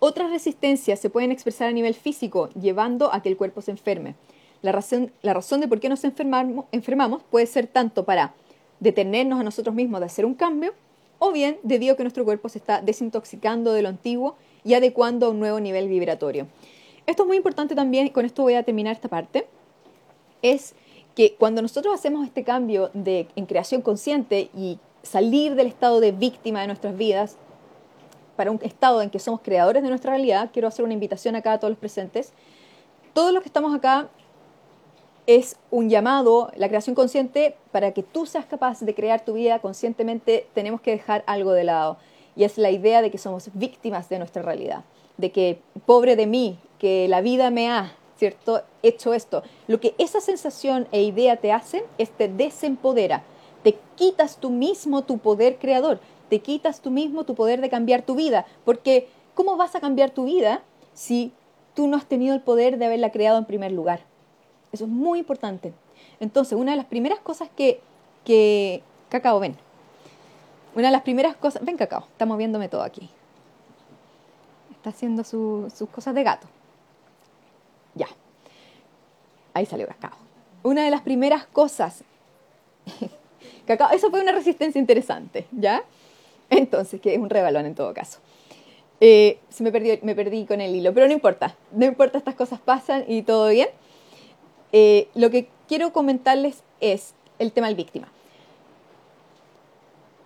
Otras 0.00 0.30
resistencias 0.30 0.98
se 0.98 1.10
pueden 1.10 1.30
expresar 1.30 1.68
a 1.68 1.72
nivel 1.72 1.94
físico, 1.94 2.50
llevando 2.60 3.14
a 3.14 3.22
que 3.22 3.28
el 3.28 3.36
cuerpo 3.36 3.62
se 3.62 3.70
enferme. 3.70 4.16
La 4.62 4.72
razón, 4.72 5.12
la 5.22 5.32
razón 5.32 5.60
de 5.60 5.68
por 5.68 5.78
qué 5.78 5.88
nos 5.88 6.02
enfermamos, 6.02 6.66
enfermamos 6.72 7.22
puede 7.30 7.46
ser 7.46 7.68
tanto 7.68 8.04
para 8.04 8.34
detenernos 8.80 9.38
a 9.38 9.44
nosotros 9.44 9.74
mismos 9.76 10.00
de 10.00 10.06
hacer 10.06 10.26
un 10.26 10.34
cambio, 10.34 10.74
o 11.20 11.30
bien 11.30 11.58
debido 11.62 11.94
a 11.94 11.96
que 11.96 12.02
nuestro 12.02 12.24
cuerpo 12.24 12.48
se 12.48 12.58
está 12.58 12.82
desintoxicando 12.82 13.72
de 13.72 13.82
lo 13.82 13.88
antiguo 13.88 14.36
y 14.64 14.74
adecuando 14.74 15.26
a 15.26 15.30
un 15.30 15.38
nuevo 15.38 15.60
nivel 15.60 15.88
vibratorio. 15.88 16.48
Esto 17.06 17.22
es 17.22 17.26
muy 17.26 17.36
importante 17.36 17.74
también, 17.74 18.06
y 18.06 18.10
con 18.10 18.24
esto 18.24 18.42
voy 18.42 18.54
a 18.54 18.62
terminar 18.62 18.94
esta 18.94 19.08
parte, 19.08 19.46
es 20.42 20.74
que 21.14 21.34
cuando 21.34 21.62
nosotros 21.62 21.94
hacemos 21.94 22.26
este 22.26 22.44
cambio 22.44 22.90
de, 22.92 23.28
en 23.36 23.46
creación 23.46 23.80
consciente 23.80 24.50
y 24.54 24.78
salir 25.02 25.54
del 25.54 25.68
estado 25.68 26.00
de 26.00 26.12
víctima 26.12 26.60
de 26.60 26.66
nuestras 26.66 26.96
vidas 26.96 27.36
para 28.36 28.50
un 28.50 28.60
estado 28.62 29.00
en 29.00 29.10
que 29.10 29.18
somos 29.18 29.40
creadores 29.40 29.82
de 29.82 29.88
nuestra 29.88 30.10
realidad, 30.10 30.50
quiero 30.52 30.68
hacer 30.68 30.84
una 30.84 30.94
invitación 30.94 31.36
acá 31.36 31.54
a 31.54 31.58
todos 31.58 31.70
los 31.70 31.78
presentes. 31.78 32.32
Todos 33.14 33.32
los 33.32 33.42
que 33.42 33.48
estamos 33.48 33.74
acá 33.74 34.08
es 35.26 35.56
un 35.70 35.88
llamado, 35.88 36.50
la 36.56 36.68
creación 36.68 36.94
consciente, 36.94 37.56
para 37.72 37.92
que 37.92 38.02
tú 38.02 38.26
seas 38.26 38.44
capaz 38.44 38.80
de 38.80 38.94
crear 38.94 39.24
tu 39.24 39.34
vida 39.34 39.58
conscientemente, 39.60 40.46
tenemos 40.54 40.80
que 40.80 40.90
dejar 40.90 41.24
algo 41.26 41.52
de 41.52 41.64
lado. 41.64 41.96
Y 42.36 42.44
es 42.44 42.58
la 42.58 42.70
idea 42.70 43.00
de 43.00 43.10
que 43.10 43.18
somos 43.18 43.50
víctimas 43.54 44.08
de 44.08 44.18
nuestra 44.18 44.42
realidad, 44.42 44.84
de 45.16 45.32
que 45.32 45.60
pobre 45.86 46.14
de 46.14 46.26
mí, 46.26 46.58
que 46.78 47.08
la 47.08 47.20
vida 47.20 47.50
me 47.50 47.70
ha, 47.70 47.94
¿cierto?, 48.16 48.62
hecho 48.82 49.14
esto. 49.14 49.42
Lo 49.66 49.80
que 49.80 49.94
esa 49.98 50.20
sensación 50.20 50.88
e 50.92 51.02
idea 51.02 51.36
te 51.36 51.52
hacen 51.52 51.82
es 51.98 52.10
te 52.10 52.28
desempodera, 52.28 53.22
te 53.62 53.78
quitas 53.96 54.38
tú 54.38 54.50
mismo 54.50 55.02
tu 55.02 55.18
poder 55.18 55.58
creador, 55.58 56.00
te 56.28 56.40
quitas 56.40 56.80
tú 56.80 56.90
mismo 56.90 57.24
tu 57.24 57.34
poder 57.34 57.60
de 57.60 57.68
cambiar 57.68 58.02
tu 58.02 58.14
vida, 58.14 58.46
porque 58.64 59.08
¿cómo 59.34 59.56
vas 59.56 59.74
a 59.74 59.80
cambiar 59.80 60.10
tu 60.10 60.24
vida 60.24 60.62
si 60.94 61.32
tú 61.74 61.86
no 61.86 61.96
has 61.96 62.06
tenido 62.06 62.34
el 62.34 62.40
poder 62.40 62.78
de 62.78 62.86
haberla 62.86 63.10
creado 63.10 63.38
en 63.38 63.44
primer 63.44 63.72
lugar? 63.72 64.00
Eso 64.72 64.84
es 64.84 64.90
muy 64.90 65.20
importante. 65.20 65.72
Entonces, 66.20 66.58
una 66.58 66.72
de 66.72 66.76
las 66.76 66.86
primeras 66.86 67.20
cosas 67.20 67.48
que, 67.56 67.80
que 68.24 68.82
Cacao, 69.08 69.38
ven. 69.40 69.56
Una 70.74 70.88
de 70.88 70.92
las 70.92 71.02
primeras 71.02 71.36
cosas, 71.36 71.64
ven 71.64 71.76
Cacao, 71.76 72.06
está 72.10 72.26
moviéndome 72.26 72.68
todo 72.68 72.82
aquí. 72.82 73.08
Está 74.72 74.90
haciendo 74.90 75.24
sus 75.24 75.88
cosas 75.90 76.14
de 76.14 76.22
gato. 76.22 76.46
Ya. 77.94 78.08
Ahí 79.56 79.64
salió 79.64 79.86
cacao. 79.86 80.18
Una 80.64 80.84
de 80.84 80.90
las 80.90 81.00
primeras 81.00 81.46
cosas. 81.46 82.04
cacao, 83.66 83.90
eso 83.90 84.10
fue 84.10 84.20
una 84.20 84.32
resistencia 84.32 84.78
interesante, 84.78 85.46
¿ya? 85.50 85.82
Entonces, 86.50 87.00
que 87.00 87.14
es 87.14 87.18
un 87.18 87.30
rebalón 87.30 87.64
en 87.64 87.74
todo 87.74 87.94
caso. 87.94 88.18
Eh, 89.00 89.38
se 89.48 89.64
me, 89.64 89.72
perdió, 89.72 89.98
perdí 90.14 90.44
con 90.44 90.60
el 90.60 90.76
hilo, 90.76 90.92
pero 90.92 91.06
no 91.06 91.14
importa, 91.14 91.56
no 91.72 91.86
importa, 91.86 92.18
estas 92.18 92.34
cosas 92.34 92.60
pasan 92.60 93.06
y 93.08 93.22
todo 93.22 93.48
bien. 93.48 93.68
Eh, 94.72 95.08
lo 95.14 95.30
que 95.30 95.48
quiero 95.68 95.90
comentarles 95.90 96.62
es 96.82 97.14
el 97.38 97.50
tema 97.50 97.68
del 97.68 97.76
víctima. 97.76 98.08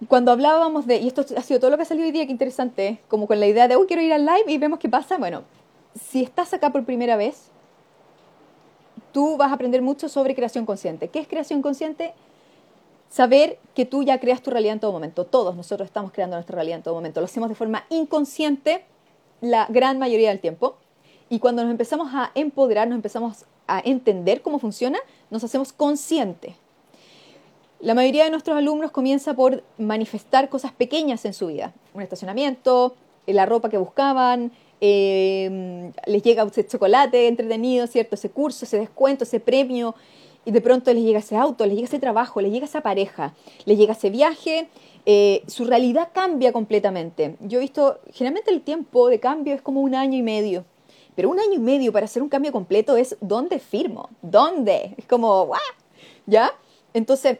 Cuando 0.08 0.32
hablábamos 0.32 0.88
de, 0.88 0.96
y 0.96 1.06
esto 1.06 1.24
ha 1.36 1.42
sido 1.42 1.60
todo 1.60 1.70
lo 1.70 1.76
que 1.76 1.84
ha 1.84 1.86
salido 1.86 2.06
hoy 2.06 2.12
día, 2.12 2.26
qué 2.26 2.32
interesante, 2.32 2.98
como 3.06 3.28
con 3.28 3.38
la 3.38 3.46
idea 3.46 3.68
de, 3.68 3.76
uy, 3.76 3.86
quiero 3.86 4.02
ir 4.02 4.12
al 4.12 4.26
live 4.26 4.46
y 4.48 4.58
vemos 4.58 4.80
qué 4.80 4.88
pasa. 4.88 5.18
Bueno, 5.18 5.44
si 5.94 6.24
estás 6.24 6.52
acá 6.52 6.70
por 6.70 6.84
primera 6.84 7.14
vez, 7.14 7.52
tú 9.12 9.36
vas 9.36 9.50
a 9.50 9.54
aprender 9.54 9.82
mucho 9.82 10.08
sobre 10.08 10.34
creación 10.34 10.66
consciente. 10.66 11.08
¿Qué 11.08 11.20
es 11.20 11.28
creación 11.28 11.62
consciente? 11.62 12.14
saber 13.10 13.58
que 13.74 13.84
tú 13.84 14.02
ya 14.02 14.18
creas 14.20 14.40
tu 14.40 14.50
realidad 14.50 14.74
en 14.74 14.80
todo 14.80 14.92
momento. 14.92 15.26
Todos 15.26 15.56
nosotros 15.56 15.86
estamos 15.86 16.12
creando 16.12 16.36
nuestra 16.36 16.54
realidad 16.54 16.78
en 16.78 16.82
todo 16.84 16.94
momento. 16.94 17.20
Lo 17.20 17.26
hacemos 17.26 17.48
de 17.48 17.54
forma 17.54 17.84
inconsciente 17.90 18.84
la 19.40 19.66
gran 19.68 19.98
mayoría 19.98 20.30
del 20.30 20.40
tiempo. 20.40 20.76
Y 21.28 21.38
cuando 21.38 21.62
nos 21.62 21.70
empezamos 21.70 22.08
a 22.12 22.30
empoderar, 22.34 22.88
nos 22.88 22.96
empezamos 22.96 23.44
a 23.66 23.80
entender 23.84 24.42
cómo 24.42 24.58
funciona, 24.58 24.98
nos 25.30 25.44
hacemos 25.44 25.72
conscientes. 25.72 26.54
La 27.80 27.94
mayoría 27.94 28.24
de 28.24 28.30
nuestros 28.30 28.56
alumnos 28.56 28.90
comienza 28.90 29.34
por 29.34 29.62
manifestar 29.78 30.48
cosas 30.48 30.72
pequeñas 30.72 31.24
en 31.24 31.32
su 31.32 31.46
vida. 31.46 31.72
Un 31.94 32.02
estacionamiento, 32.02 32.94
la 33.26 33.46
ropa 33.46 33.70
que 33.70 33.78
buscaban, 33.78 34.52
eh, 34.80 35.92
les 36.06 36.22
llega 36.22 36.42
ese 36.44 36.66
chocolate 36.66 37.28
entretenido, 37.28 37.86
¿cierto? 37.86 38.14
Ese 38.14 38.30
curso, 38.30 38.64
ese 38.64 38.78
descuento, 38.78 39.24
ese 39.24 39.40
premio, 39.40 39.94
y 40.44 40.52
de 40.52 40.60
pronto 40.60 40.92
les 40.92 41.02
llega 41.02 41.18
ese 41.18 41.36
auto, 41.36 41.66
les 41.66 41.74
llega 41.74 41.86
ese 41.86 41.98
trabajo, 41.98 42.40
les 42.40 42.52
llega 42.52 42.64
esa 42.64 42.80
pareja, 42.80 43.34
les 43.66 43.78
llega 43.78 43.92
ese 43.92 44.10
viaje, 44.10 44.68
eh, 45.06 45.42
su 45.46 45.64
realidad 45.64 46.10
cambia 46.12 46.52
completamente. 46.52 47.36
Yo 47.40 47.58
he 47.58 47.62
visto, 47.62 48.00
generalmente 48.12 48.50
el 48.50 48.62
tiempo 48.62 49.08
de 49.08 49.20
cambio 49.20 49.54
es 49.54 49.62
como 49.62 49.80
un 49.80 49.94
año 49.94 50.16
y 50.16 50.22
medio, 50.22 50.64
pero 51.14 51.28
un 51.28 51.38
año 51.38 51.54
y 51.54 51.58
medio 51.58 51.92
para 51.92 52.06
hacer 52.06 52.22
un 52.22 52.28
cambio 52.28 52.52
completo 52.52 52.96
es 52.96 53.16
¿dónde 53.20 53.58
firmo? 53.58 54.08
¿Dónde? 54.22 54.94
Es 54.96 55.06
como, 55.06 55.42
¿what? 55.42 55.58
¿Ya? 56.26 56.52
Entonces, 56.94 57.38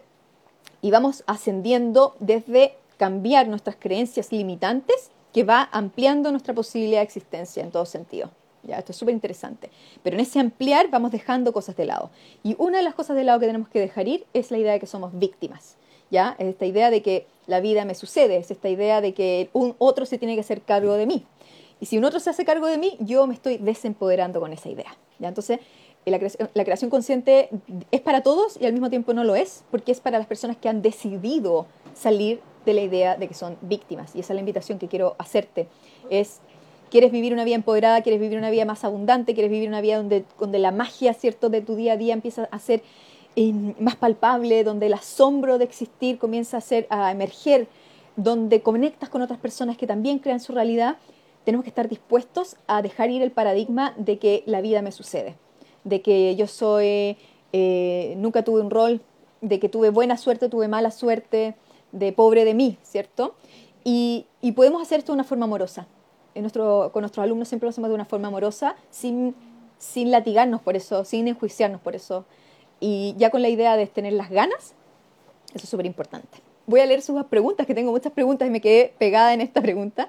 y 0.83 0.90
vamos 0.90 1.24
ascendiendo 1.26 2.14
desde 2.20 2.74
cambiar 2.96 3.48
nuestras 3.48 3.76
creencias 3.76 4.33
limitantes 4.33 5.11
que 5.33 5.45
va 5.45 5.69
ampliando 5.73 6.31
nuestra 6.31 6.55
posibilidad 6.55 7.01
de 7.01 7.05
existencia 7.05 7.62
en 7.62 7.71
todo 7.71 7.87
sentido. 7.87 8.31
Ya, 8.62 8.79
esto 8.79 8.93
es 8.93 8.99
súper 8.99 9.14
interesante. 9.14 9.71
Pero 10.03 10.16
en 10.16 10.21
ese 10.21 10.38
ampliar 10.38 10.90
vamos 10.90 11.12
dejando 11.12 11.53
cosas 11.53 11.77
de 11.77 11.87
lado. 11.87 12.11
Y 12.43 12.57
una 12.59 12.79
de 12.79 12.85
las 12.85 12.95
cosas 12.95 13.16
de 13.16 13.25
lado 13.25 13.40
que 13.40 13.47
tenemos 13.47 13.69
que 13.69 13.81
dejar 13.81 14.07
ir 14.09 14.27
es 14.35 14.51
la 14.51 14.59
idea 14.59 14.73
de 14.73 14.81
que 14.81 14.87
somos 14.87 15.19
víctimas. 15.19 15.77
¿ya? 16.11 16.37
Es 16.38 16.49
esta 16.49 16.66
idea 16.66 16.90
de 16.90 17.03
que 17.03 17.27
la 17.47 17.61
vida 17.61 17.85
me 17.85 17.95
sucede, 17.95 18.37
es 18.37 18.51
esta 18.51 18.69
idea 18.69 19.01
de 19.01 19.14
que 19.14 19.49
un 19.53 19.75
otro 19.79 20.05
se 20.05 20.19
tiene 20.19 20.35
que 20.35 20.40
hacer 20.40 20.62
cargo 20.62 20.95
de 20.95 21.07
mí. 21.07 21.25
Y 21.81 21.87
si 21.87 21.97
un 21.97 22.05
otro 22.05 22.21
se 22.21 22.29
hace 22.29 22.45
cargo 22.45 22.66
de 22.66 22.77
mí, 22.77 22.97
yo 23.01 23.27
me 23.27 23.35
estoy 23.35 23.57
desempoderando 23.57 24.40
con 24.40 24.53
esa 24.53 24.69
idea. 24.69 24.95
¿ya? 25.19 25.29
Entonces, 25.29 25.61
la 26.05 26.19
creación, 26.19 26.51
la 26.55 26.64
creación 26.64 26.90
consciente 26.90 27.49
es 27.90 28.01
para 28.01 28.23
todos 28.23 28.59
y 28.61 28.66
al 28.66 28.73
mismo 28.73 28.90
tiempo 28.90 29.14
no 29.14 29.25
lo 29.25 29.37
es, 29.37 29.64
porque 29.71 29.93
es 29.93 30.01
para 30.01 30.19
las 30.19 30.27
personas 30.27 30.57
que 30.57 30.69
han 30.69 30.83
decidido 30.83 31.66
salir 31.95 32.40
de 32.64 32.75
la 32.75 32.81
idea 32.83 33.16
de 33.16 33.29
que 33.29 33.35
son 33.35 33.57
víctimas. 33.62 34.14
Y 34.14 34.20
esa 34.20 34.33
es 34.33 34.35
la 34.35 34.40
invitación 34.40 34.79
que 34.79 34.88
quiero 34.88 35.14
hacerte. 35.18 35.68
Es, 36.11 36.40
¿quieres 36.90 37.12
vivir 37.12 37.33
una 37.33 37.44
vida 37.44 37.57
empoderada? 37.57 38.03
¿Quieres 38.03 38.20
vivir 38.20 38.38
una 38.38 38.51
vida 38.51 38.64
más 38.64 38.85
abundante? 38.85 39.35
¿Quieres 39.35 39.51
vivir 39.51 39.68
una 39.68 39.81
vida 39.81 39.96
donde, 39.96 40.25
donde 40.38 40.59
la 40.59 40.73
magia 40.73 41.14
¿cierto? 41.14 41.49
de 41.49 41.62
tu 41.62 41.77
día 41.77 41.94
a 41.94 41.96
día 41.96 42.14
empieza 42.14 42.49
a 42.51 42.59
ser 42.59 42.83
eh, 43.37 43.53
más 43.79 43.96
palpable, 43.96 44.64
donde 44.64 44.87
el 44.87 44.94
asombro 44.94 45.59
de 45.59 45.64
existir 45.64 46.18
comienza 46.18 46.57
a, 46.57 46.61
ser, 46.61 46.87
a 46.90 47.12
emerger, 47.12 47.68
donde 48.16 48.61
conectas 48.61 49.09
con 49.09 49.23
otras 49.23 49.38
personas 49.38 49.77
que 49.77 49.87
también 49.87 50.18
crean 50.18 50.40
su 50.40 50.53
realidad? 50.53 50.96
Tenemos 51.44 51.64
que 51.64 51.70
estar 51.70 51.88
dispuestos 51.88 52.57
a 52.66 52.83
dejar 52.83 53.11
ir 53.11 53.23
el 53.23 53.31
paradigma 53.31 53.94
de 53.96 54.18
que 54.18 54.42
la 54.46 54.61
vida 54.61 54.83
me 54.83 54.92
sucede, 54.92 55.37
de 55.85 56.03
que 56.03 56.37
yo 56.37 56.46
soy, 56.46 57.16
eh, 57.53 58.14
nunca 58.18 58.42
tuve 58.42 58.61
un 58.61 58.70
rol, 58.70 59.01
de 59.40 59.59
que 59.59 59.68
tuve 59.68 59.90
buena 59.90 60.16
suerte, 60.16 60.49
tuve 60.49 60.68
mala 60.68 60.90
suerte, 60.90 61.55
de 61.92 62.12
pobre 62.12 62.44
de 62.44 62.55
mí, 62.55 62.79
¿cierto? 62.83 63.35
Y, 63.85 64.26
podemos 64.55 64.83
hacer 64.83 64.98
esto 64.98 65.12
de 65.12 65.14
una 65.14 65.24
forma 65.24 65.44
amorosa. 65.44 65.87
En 66.35 66.42
nuestro, 66.42 66.90
con 66.92 67.03
nuestros 67.03 67.24
alumnos 67.24 67.48
siempre 67.48 67.66
lo 67.66 67.70
hacemos 67.70 67.88
de 67.88 67.94
una 67.94 68.05
forma 68.05 68.29
amorosa, 68.29 68.76
sin, 68.90 69.35
sin 69.79 70.11
latigarnos 70.11 70.61
por 70.61 70.76
eso, 70.76 71.05
sin 71.05 71.29
enjuiciarnos 71.29 71.81
por 71.81 71.96
eso. 71.96 72.24
Y 72.79 73.14
ya 73.18 73.31
con 73.31 73.42
la 73.42 73.48
idea 73.48 73.76
de 73.76 73.87
tener 73.87 74.12
las 74.12 74.31
ganas, 74.31 74.74
eso 75.55 75.64
es 75.64 75.68
súper 75.68 75.87
importante. 75.87 76.38
Voy 76.66 76.81
a 76.81 76.87
leer 76.87 77.03
sus 77.03 77.22
preguntas, 77.24 77.66
que 77.66 77.74
tengo 77.74 77.90
muchas 77.90 78.12
preguntas 78.12 78.46
y 78.46 78.50
me 78.50 78.61
quedé 78.61 78.94
pegada 78.98 79.35
en 79.35 79.40
esta 79.40 79.61
pregunta. 79.61 80.09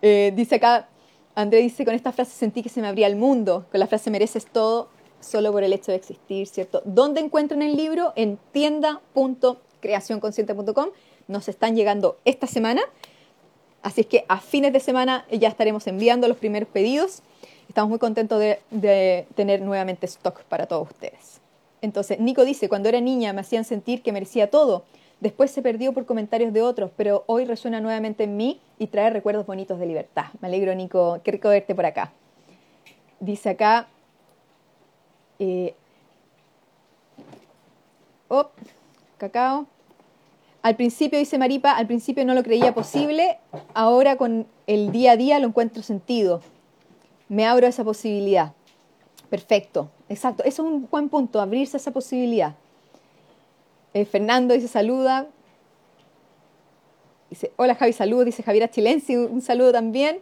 Eh, 0.00 0.32
dice 0.34 0.56
acá, 0.56 0.88
André 1.34 1.58
dice, 1.58 1.84
con 1.84 1.94
esta 1.94 2.12
frase 2.12 2.32
sentí 2.32 2.62
que 2.62 2.68
se 2.68 2.80
me 2.80 2.88
abría 2.88 3.06
el 3.06 3.16
mundo. 3.16 3.66
Con 3.70 3.80
la 3.80 3.86
frase 3.86 4.10
mereces 4.10 4.46
todo 4.46 4.88
solo 5.20 5.52
por 5.52 5.62
el 5.62 5.72
hecho 5.72 5.92
de 5.92 5.98
existir, 5.98 6.48
¿cierto? 6.48 6.82
¿Dónde 6.84 7.20
encuentran 7.20 7.62
el 7.62 7.76
libro? 7.76 8.12
En 8.16 8.38
tienda.creacionconsciente.com 8.52 10.88
nos 11.32 11.48
están 11.48 11.74
llegando 11.74 12.18
esta 12.24 12.46
semana. 12.46 12.82
Así 13.82 14.02
es 14.02 14.06
que 14.06 14.24
a 14.28 14.38
fines 14.38 14.72
de 14.72 14.78
semana 14.78 15.26
ya 15.30 15.48
estaremos 15.48 15.86
enviando 15.88 16.28
los 16.28 16.36
primeros 16.36 16.68
pedidos. 16.68 17.22
Estamos 17.68 17.90
muy 17.90 17.98
contentos 17.98 18.38
de, 18.38 19.26
tener 19.34 19.62
nuevamente 19.62 20.06
stock 20.06 20.44
para 20.44 20.66
todos 20.66 20.90
ustedes. 20.90 21.40
Entonces, 21.80 22.20
Nico 22.20 22.44
dice, 22.44 22.68
cuando 22.68 22.88
era 22.88 23.00
niña 23.00 23.32
me 23.32 23.40
hacían 23.40 23.64
sentir 23.64 24.02
que 24.02 24.12
merecía 24.12 24.50
todo. 24.50 24.84
Después 25.20 25.50
se 25.50 25.62
perdió 25.62 25.92
por 25.92 26.04
comentarios 26.04 26.52
de 26.52 26.62
otros, 26.62 26.90
pero 26.96 27.24
hoy 27.26 27.44
resuena 27.44 27.80
nuevamente 27.80 28.24
en 28.24 28.36
mí 28.36 28.60
y 28.78 28.88
trae 28.88 29.10
recuerdos 29.10 29.46
bonitos 29.46 29.78
de 29.78 29.86
libertad. 29.86 30.26
Me 30.40 30.48
alegro, 30.48 30.74
Nico. 30.74 31.20
Qué 31.24 31.32
rico 31.32 31.48
verte 31.48 31.74
por 31.74 31.86
acá. 31.86 32.12
Dice 33.20 33.50
acá... 33.50 33.88
Eh, 35.38 35.74
oh, 38.28 38.50
cacao. 39.18 39.66
Al 40.62 40.76
principio, 40.76 41.18
dice 41.18 41.38
Maripa, 41.38 41.72
al 41.72 41.88
principio 41.88 42.24
no 42.24 42.34
lo 42.34 42.44
creía 42.44 42.72
posible, 42.72 43.38
ahora 43.74 44.16
con 44.16 44.46
el 44.68 44.92
día 44.92 45.12
a 45.12 45.16
día 45.16 45.40
lo 45.40 45.48
encuentro 45.48 45.82
sentido. 45.82 46.40
Me 47.28 47.44
abro 47.44 47.66
a 47.66 47.70
esa 47.70 47.82
posibilidad. 47.82 48.52
Perfecto, 49.28 49.90
exacto. 50.08 50.44
Eso 50.44 50.62
es 50.62 50.72
un 50.72 50.88
buen 50.88 51.08
punto, 51.08 51.40
abrirse 51.40 51.76
a 51.76 51.80
esa 51.80 51.90
posibilidad. 51.90 52.54
Eh, 53.92 54.04
Fernando 54.04 54.54
dice 54.54 54.68
saluda. 54.68 55.26
Dice, 57.28 57.50
hola 57.56 57.74
Javi, 57.74 57.92
saludos, 57.92 58.26
dice 58.26 58.44
Javiera 58.44 58.68
Chilensi, 58.68 59.16
un 59.16 59.40
saludo 59.40 59.72
también. 59.72 60.20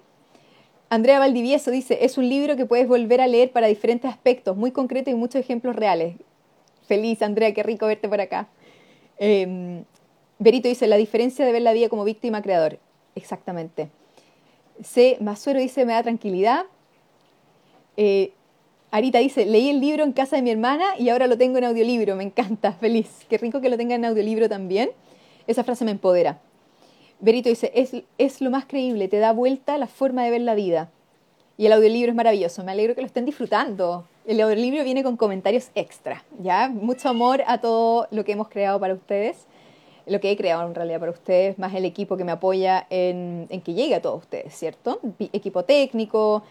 Andrea 0.89 1.19
Valdivieso 1.19 1.71
dice, 1.71 1.99
es 2.05 2.17
un 2.17 2.29
libro 2.29 2.57
que 2.57 2.65
puedes 2.65 2.89
volver 2.89 3.21
a 3.21 3.27
leer 3.27 3.53
para 3.53 3.67
diferentes 3.67 4.11
aspectos, 4.11 4.57
muy 4.57 4.71
concreto 4.71 5.11
y 5.11 5.15
muchos 5.15 5.37
ejemplos 5.37 5.77
reales. 5.77 6.17
Feliz, 6.87 7.21
Andrea, 7.21 7.53
qué 7.53 7.63
rico 7.63 7.87
verte 7.87 8.09
por 8.09 8.21
acá. 8.21 8.49
Eh, 9.19 9.85
Berito 10.41 10.69
dice, 10.69 10.87
la 10.87 10.97
diferencia 10.97 11.45
de 11.45 11.53
ver 11.53 11.61
la 11.61 11.75
vida 11.75 11.91
como 11.91 12.03
víctima 12.03 12.41
creador. 12.41 12.79
Exactamente. 13.15 13.91
C. 14.83 15.19
Masuero 15.21 15.61
dice, 15.61 15.85
me 15.85 15.93
da 15.93 16.03
tranquilidad. 16.03 16.65
Eh, 17.99 18.33
Arita 18.91 19.19
dice, 19.19 19.45
leí 19.45 19.69
el 19.69 19.81
libro 19.81 20.03
en 20.03 20.13
casa 20.13 20.37
de 20.37 20.43
mi 20.43 20.51
hermana 20.51 20.97
y 20.99 21.11
ahora 21.11 21.27
lo 21.27 21.37
tengo 21.37 21.59
en 21.59 21.65
audiolibro. 21.65 22.17
Me 22.17 22.25
encanta, 22.25 22.73
feliz. 22.81 23.27
Qué 23.29 23.37
rico 23.37 23.61
que 23.61 23.69
lo 23.69 23.77
tenga 23.77 23.97
en 23.97 24.05
audiolibro 24.07 24.49
también. 24.49 24.93
Esa 25.47 25.63
frase 25.63 25.85
me 25.85 25.91
empodera. 25.91 26.41
Berito 27.21 27.51
dice, 27.51 27.71
es, 27.75 27.95
es 28.17 28.41
lo 28.41 28.51
más 28.51 28.65
creíble, 28.65 29.09
te 29.09 29.19
da 29.19 29.33
vuelta 29.33 29.77
la 29.77 29.89
forma 29.89 30.25
de 30.25 30.31
ver 30.31 30.41
la 30.41 30.55
vida. 30.55 30.91
Y 31.59 31.67
el 31.67 31.73
audiolibro 31.75 32.13
es 32.13 32.17
maravilloso. 32.17 32.65
Me 32.65 32.73
alegro 32.73 32.95
que 32.95 33.03
lo 33.03 33.07
estén 33.07 33.27
disfrutando. 33.27 34.07
El 34.27 34.41
audiolibro 34.41 34.85
viene 34.85 35.03
con 35.03 35.19
comentarios 35.19 35.71
extra, 35.75 36.25
¿ya? 36.43 36.71
Mucho 36.71 37.11
amor 37.11 37.43
a 37.47 37.61
todo 37.61 38.09
lo 38.11 38.25
que 38.25 38.33
hemos 38.33 38.49
creado 38.49 38.81
para 38.81 38.95
ustedes 38.95 39.47
lo 40.11 40.21
que 40.21 40.33
he 40.33 40.37
creado 40.37 40.67
en 40.67 40.75
realidad 40.75 40.99
para 40.99 41.13
ustedes, 41.13 41.57
más 41.59 41.73
el 41.73 41.85
equipo 41.85 42.17
que 42.17 42.25
me 42.25 42.33
apoya 42.33 42.85
en, 42.91 43.47
que 43.65 43.75
llegue 43.75 43.95
a 43.95 44.03
todos 44.03 44.23
ustedes, 44.23 44.53
¿cierto? 44.53 44.99
Equipo 45.33 45.65
técnico, 45.65 46.43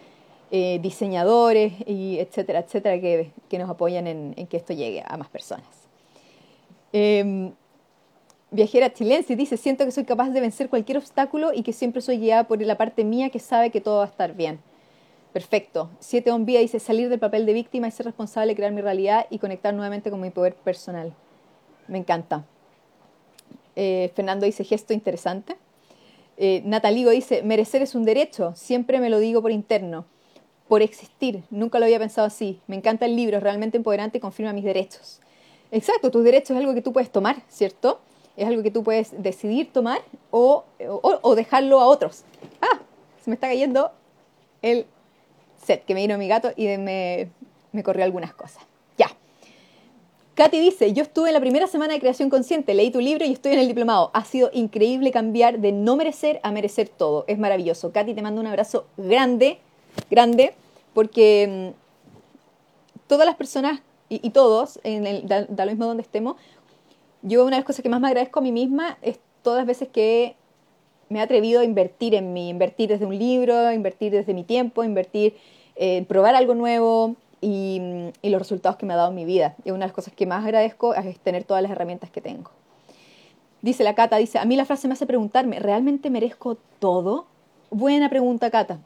eh, 0.50 0.78
diseñadores, 0.82 1.74
y 1.86 2.18
etcétera, 2.18 2.60
etcétera, 2.60 2.98
que, 2.98 3.58
nos 3.58 3.68
apoyan 3.68 4.06
en, 4.06 4.34
que 4.46 4.56
esto 4.56 4.72
llegue 4.72 5.04
a 5.06 5.14
más 5.18 5.28
personas. 5.28 5.66
Eh, 6.94 7.52
viajera 8.50 8.92
chilense 8.94 9.36
dice, 9.36 9.58
siento 9.58 9.84
que 9.84 9.90
soy 9.90 10.04
capaz 10.04 10.30
de 10.30 10.40
vencer 10.40 10.70
cualquier 10.70 10.96
obstáculo 10.96 11.52
y 11.52 11.62
que 11.62 11.74
siempre 11.74 12.00
soy 12.00 12.18
guiada 12.18 12.44
por 12.44 12.62
la 12.62 12.78
parte 12.78 13.04
mía 13.04 13.28
que 13.28 13.40
sabe 13.40 13.70
que 13.70 13.82
todo 13.82 13.98
va 13.98 14.04
a 14.04 14.08
estar 14.08 14.34
bien. 14.34 14.58
Perfecto. 15.34 15.90
Siete 16.00 16.30
on 16.32 16.46
dice, 16.46 16.80
salir 16.80 17.10
del 17.10 17.20
papel 17.20 17.44
de 17.44 17.52
víctima 17.52 17.86
y 17.88 17.90
ser 17.90 18.06
responsable 18.06 18.56
crear 18.56 18.72
mi 18.72 18.80
realidad 18.80 19.26
y 19.28 19.38
conectar 19.38 19.74
nuevamente 19.74 20.10
con 20.10 20.18
mi 20.18 20.30
poder 20.30 20.54
personal. 20.54 21.12
Me 21.88 21.98
encanta. 21.98 22.46
Eh, 23.82 24.12
Fernando 24.14 24.44
dice, 24.44 24.62
gesto 24.62 24.92
interesante. 24.92 25.56
Eh, 26.36 26.60
Nataligo 26.66 27.12
dice, 27.12 27.42
merecer 27.42 27.80
es 27.80 27.94
un 27.94 28.04
derecho, 28.04 28.52
siempre 28.54 29.00
me 29.00 29.08
lo 29.08 29.18
digo 29.18 29.40
por 29.40 29.52
interno, 29.52 30.04
por 30.68 30.82
existir, 30.82 31.44
nunca 31.48 31.78
lo 31.78 31.86
había 31.86 31.98
pensado 31.98 32.26
así. 32.26 32.60
Me 32.66 32.76
encanta 32.76 33.06
el 33.06 33.16
libro, 33.16 33.38
es 33.38 33.42
realmente 33.42 33.78
empoderante 33.78 34.18
y 34.18 34.20
confirma 34.20 34.52
mis 34.52 34.64
derechos. 34.64 35.20
Exacto, 35.72 36.10
tus 36.10 36.22
derechos 36.22 36.50
es 36.50 36.56
algo 36.58 36.74
que 36.74 36.82
tú 36.82 36.92
puedes 36.92 37.10
tomar, 37.10 37.36
¿cierto? 37.48 38.00
Es 38.36 38.46
algo 38.46 38.62
que 38.62 38.70
tú 38.70 38.84
puedes 38.84 39.14
decidir 39.22 39.72
tomar 39.72 40.02
o, 40.30 40.66
dejarlo 41.34 41.80
a 41.80 41.86
otros. 41.86 42.24
Ah, 42.60 42.80
se 43.24 43.30
me 43.30 43.34
está 43.34 43.48
cayendo 43.48 43.92
el 44.60 44.84
set 45.56 45.86
que 45.86 45.94
me 45.94 46.02
vino 46.02 46.18
mi 46.18 46.28
gato 46.28 46.50
y 46.54 46.66
me, 46.76 47.30
me 47.72 47.82
corrió 47.82 48.04
algunas 48.04 48.34
cosas. 48.34 48.69
Katy 50.40 50.58
dice, 50.58 50.94
yo 50.94 51.02
estuve 51.02 51.28
en 51.28 51.34
la 51.34 51.40
primera 51.40 51.66
semana 51.66 51.92
de 51.92 52.00
creación 52.00 52.30
consciente, 52.30 52.72
leí 52.72 52.90
tu 52.90 53.02
libro 53.02 53.26
y 53.26 53.32
estoy 53.32 53.52
en 53.52 53.58
el 53.58 53.68
diplomado. 53.68 54.10
Ha 54.14 54.24
sido 54.24 54.48
increíble 54.54 55.10
cambiar 55.10 55.58
de 55.58 55.70
no 55.70 55.96
merecer 55.96 56.40
a 56.42 56.50
merecer 56.50 56.88
todo. 56.88 57.26
Es 57.26 57.38
maravilloso. 57.38 57.92
Katy, 57.92 58.14
te 58.14 58.22
mando 58.22 58.40
un 58.40 58.46
abrazo 58.46 58.86
grande, 58.96 59.58
grande, 60.10 60.54
porque 60.94 61.74
mm, 61.74 63.06
todas 63.06 63.26
las 63.26 63.36
personas 63.36 63.82
y, 64.08 64.30
todos, 64.30 64.80
en 64.82 65.06
el, 65.06 65.28
da, 65.28 65.44
lo 65.46 65.66
mismo 65.66 65.84
donde 65.84 66.04
estemos, 66.04 66.36
yo 67.20 67.42
una 67.42 67.56
de 67.56 67.60
las 67.60 67.66
cosas 67.66 67.82
que 67.82 67.90
más 67.90 68.00
me 68.00 68.08
agradezco 68.08 68.38
a 68.38 68.42
mí 68.42 68.50
misma 68.50 68.96
es 69.02 69.20
todas 69.42 69.58
las 69.58 69.66
veces 69.66 69.88
que 69.88 70.36
me 71.10 71.18
he 71.18 71.22
atrevido 71.22 71.60
a 71.60 71.64
invertir 71.64 72.14
en 72.14 72.32
mí, 72.32 72.48
invertir 72.48 72.88
desde 72.88 73.04
un 73.04 73.18
libro, 73.18 73.70
invertir 73.72 74.10
desde 74.10 74.32
mi 74.32 74.44
tiempo, 74.44 74.84
invertir 74.84 75.36
en 75.76 76.06
probar 76.06 76.34
algo 76.34 76.54
nuevo 76.54 77.16
y, 77.40 78.10
y, 78.22 78.30
los 78.30 78.40
resultados 78.40 78.76
que 78.76 78.86
me 78.86 78.94
ha 78.94 78.96
dado 78.96 79.10
en 79.10 79.14
mi 79.14 79.24
vida. 79.24 79.54
Y 79.64 79.70
una 79.70 79.80
de 79.80 79.86
las 79.86 79.92
cosas 79.92 80.12
que 80.14 80.26
más 80.26 80.44
agradezco 80.44 80.94
es 80.94 81.18
tener 81.20 81.44
todas 81.44 81.62
las 81.62 81.72
herramientas 81.72 82.10
que 82.10 82.20
tengo. 82.20 82.50
Dice 83.62 83.84
la 83.84 83.94
Cata, 83.94 84.16
dice, 84.16 84.38
a 84.38 84.44
mí 84.44 84.56
la 84.56 84.64
frase 84.64 84.88
me 84.88 84.94
hace 84.94 85.06
preguntarme, 85.06 85.58
¿realmente 85.58 86.08
merezco 86.08 86.56
todo? 86.78 87.26
Buena 87.70 88.08
pregunta, 88.08 88.50
Cata. 88.50 88.78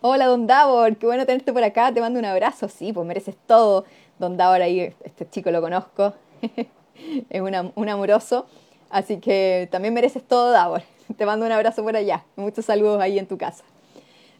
Hola, 0.00 0.26
don 0.26 0.46
Davor, 0.46 0.96
qué 0.96 1.06
bueno 1.06 1.26
tenerte 1.26 1.52
por 1.52 1.62
acá, 1.62 1.92
te 1.92 2.00
mando 2.00 2.18
un 2.18 2.24
abrazo. 2.24 2.68
Sí, 2.68 2.92
pues 2.92 3.06
mereces 3.06 3.36
todo. 3.46 3.84
Don 4.18 4.36
Davor 4.36 4.62
ahí, 4.62 4.94
este 5.04 5.28
chico 5.28 5.50
lo 5.50 5.60
conozco, 5.60 6.14
es 7.30 7.40
un 7.74 7.88
amoroso, 7.88 8.46
así 8.90 9.18
que 9.18 9.68
también 9.70 9.94
mereces 9.94 10.22
todo, 10.26 10.50
Davor. 10.50 10.82
Te 11.16 11.26
mando 11.26 11.44
un 11.44 11.52
abrazo 11.52 11.82
por 11.82 11.94
allá, 11.94 12.24
muchos 12.36 12.64
saludos 12.64 13.00
ahí 13.00 13.18
en 13.18 13.26
tu 13.26 13.36
casa. 13.36 13.62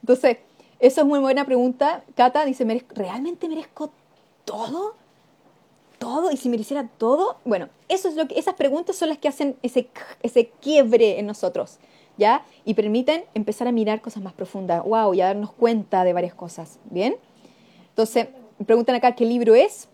Entonces, 0.01 0.39
eso 0.83 1.01
es 1.01 1.07
muy 1.07 1.21
buena 1.21 1.47
pregunta. 1.47 2.05
Cata 2.15 2.45
dice, 2.45 2.67
¿realmente 2.95 3.49
merezco 3.49 3.91
todo? 4.45 4.95
todo 6.03 6.33
y 6.33 6.37
si 6.37 6.49
mereciera 6.49 6.89
todo, 6.99 7.37
bueno, 7.45 7.69
eso 7.89 8.09
es 8.09 8.17
lo 8.17 8.27
que, 8.27 8.37
esas 8.37 8.55
preguntas 8.55 8.97
son 8.97 9.09
las 9.09 9.19
que 9.19 9.29
hacen 9.29 9.55
ese, 9.63 9.87
ese 10.25 10.49
quiebre 10.61 11.21
en 11.21 11.27
nosotros, 11.27 11.79
¿ya? 12.19 12.45
Y 12.65 12.75
permiten 12.75 13.25
empezar 13.35 13.69
a 13.69 13.73
mirar 13.73 14.01
cosas 14.01 14.21
más 14.21 14.33
profundas, 14.33 14.83
wow, 14.83 15.15
y 15.15 15.21
a 15.21 15.27
darnos 15.27 15.53
cuenta 15.53 16.03
de 16.03 16.13
varias 16.13 16.35
cosas, 16.35 16.81
¿bien? 16.91 17.15
Entonces, 17.91 18.27
preguntan 18.67 18.97
acá 18.97 19.15
qué 19.15 19.25
libro 19.25 19.55
es. 19.55 19.89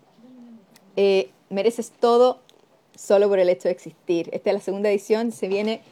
Eh, 0.96 1.30
mereces 1.50 1.90
todo 1.90 2.38
solo 2.96 3.28
por 3.28 3.38
el 3.38 3.50
hecho 3.50 3.68
de 3.68 3.72
existir. 3.72 4.30
Esta 4.32 4.48
es 4.48 4.54
la 4.54 4.60
segunda 4.60 4.88
edición, 4.88 5.30
se 5.30 5.46
viene 5.46 5.82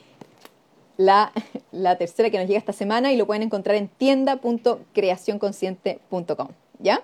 la, 0.96 1.32
la 1.72 1.98
tercera 1.98 2.30
que 2.30 2.38
nos 2.38 2.46
llega 2.46 2.58
esta 2.58 2.72
semana 2.72 3.12
y 3.12 3.16
lo 3.16 3.26
pueden 3.26 3.42
encontrar 3.42 3.76
en 3.76 3.88
tienda.creacionconsciente.com, 3.88 6.48
¿ya? 6.78 7.02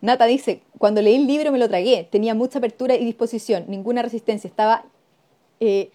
Nata 0.00 0.26
dice, 0.26 0.62
cuando 0.78 1.02
leí 1.02 1.16
el 1.16 1.26
libro 1.26 1.52
me 1.52 1.58
lo 1.58 1.68
tragué, 1.68 2.08
tenía 2.10 2.34
mucha 2.34 2.58
apertura 2.58 2.94
y 2.94 3.04
disposición, 3.04 3.66
ninguna 3.68 4.00
resistencia, 4.02 4.48
estaba 4.48 4.86
eh, 5.60 5.90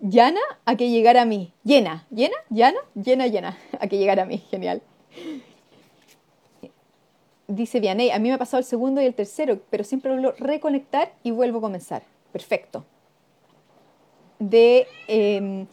llana 0.00 0.40
a 0.64 0.76
que 0.76 0.90
llegara 0.90 1.22
a 1.22 1.24
mí, 1.24 1.52
llena, 1.64 2.06
llena, 2.10 2.36
llana, 2.50 2.78
llena, 2.94 3.26
llena, 3.26 3.58
a 3.80 3.86
que 3.86 3.98
llegara 3.98 4.24
a 4.24 4.26
mí, 4.26 4.38
genial. 4.50 4.82
Dice 7.46 7.80
Vianey, 7.80 8.10
a 8.10 8.18
mí 8.18 8.28
me 8.28 8.34
ha 8.34 8.38
pasado 8.38 8.58
el 8.58 8.64
segundo 8.64 9.02
y 9.02 9.06
el 9.06 9.14
tercero, 9.14 9.60
pero 9.70 9.84
siempre 9.84 10.12
vuelvo 10.12 10.32
reconectar 10.38 11.12
y 11.22 11.30
vuelvo 11.30 11.58
a 11.58 11.62
comenzar. 11.62 12.02
Perfecto. 12.32 12.84
De, 14.38 14.86
em, 15.08 15.66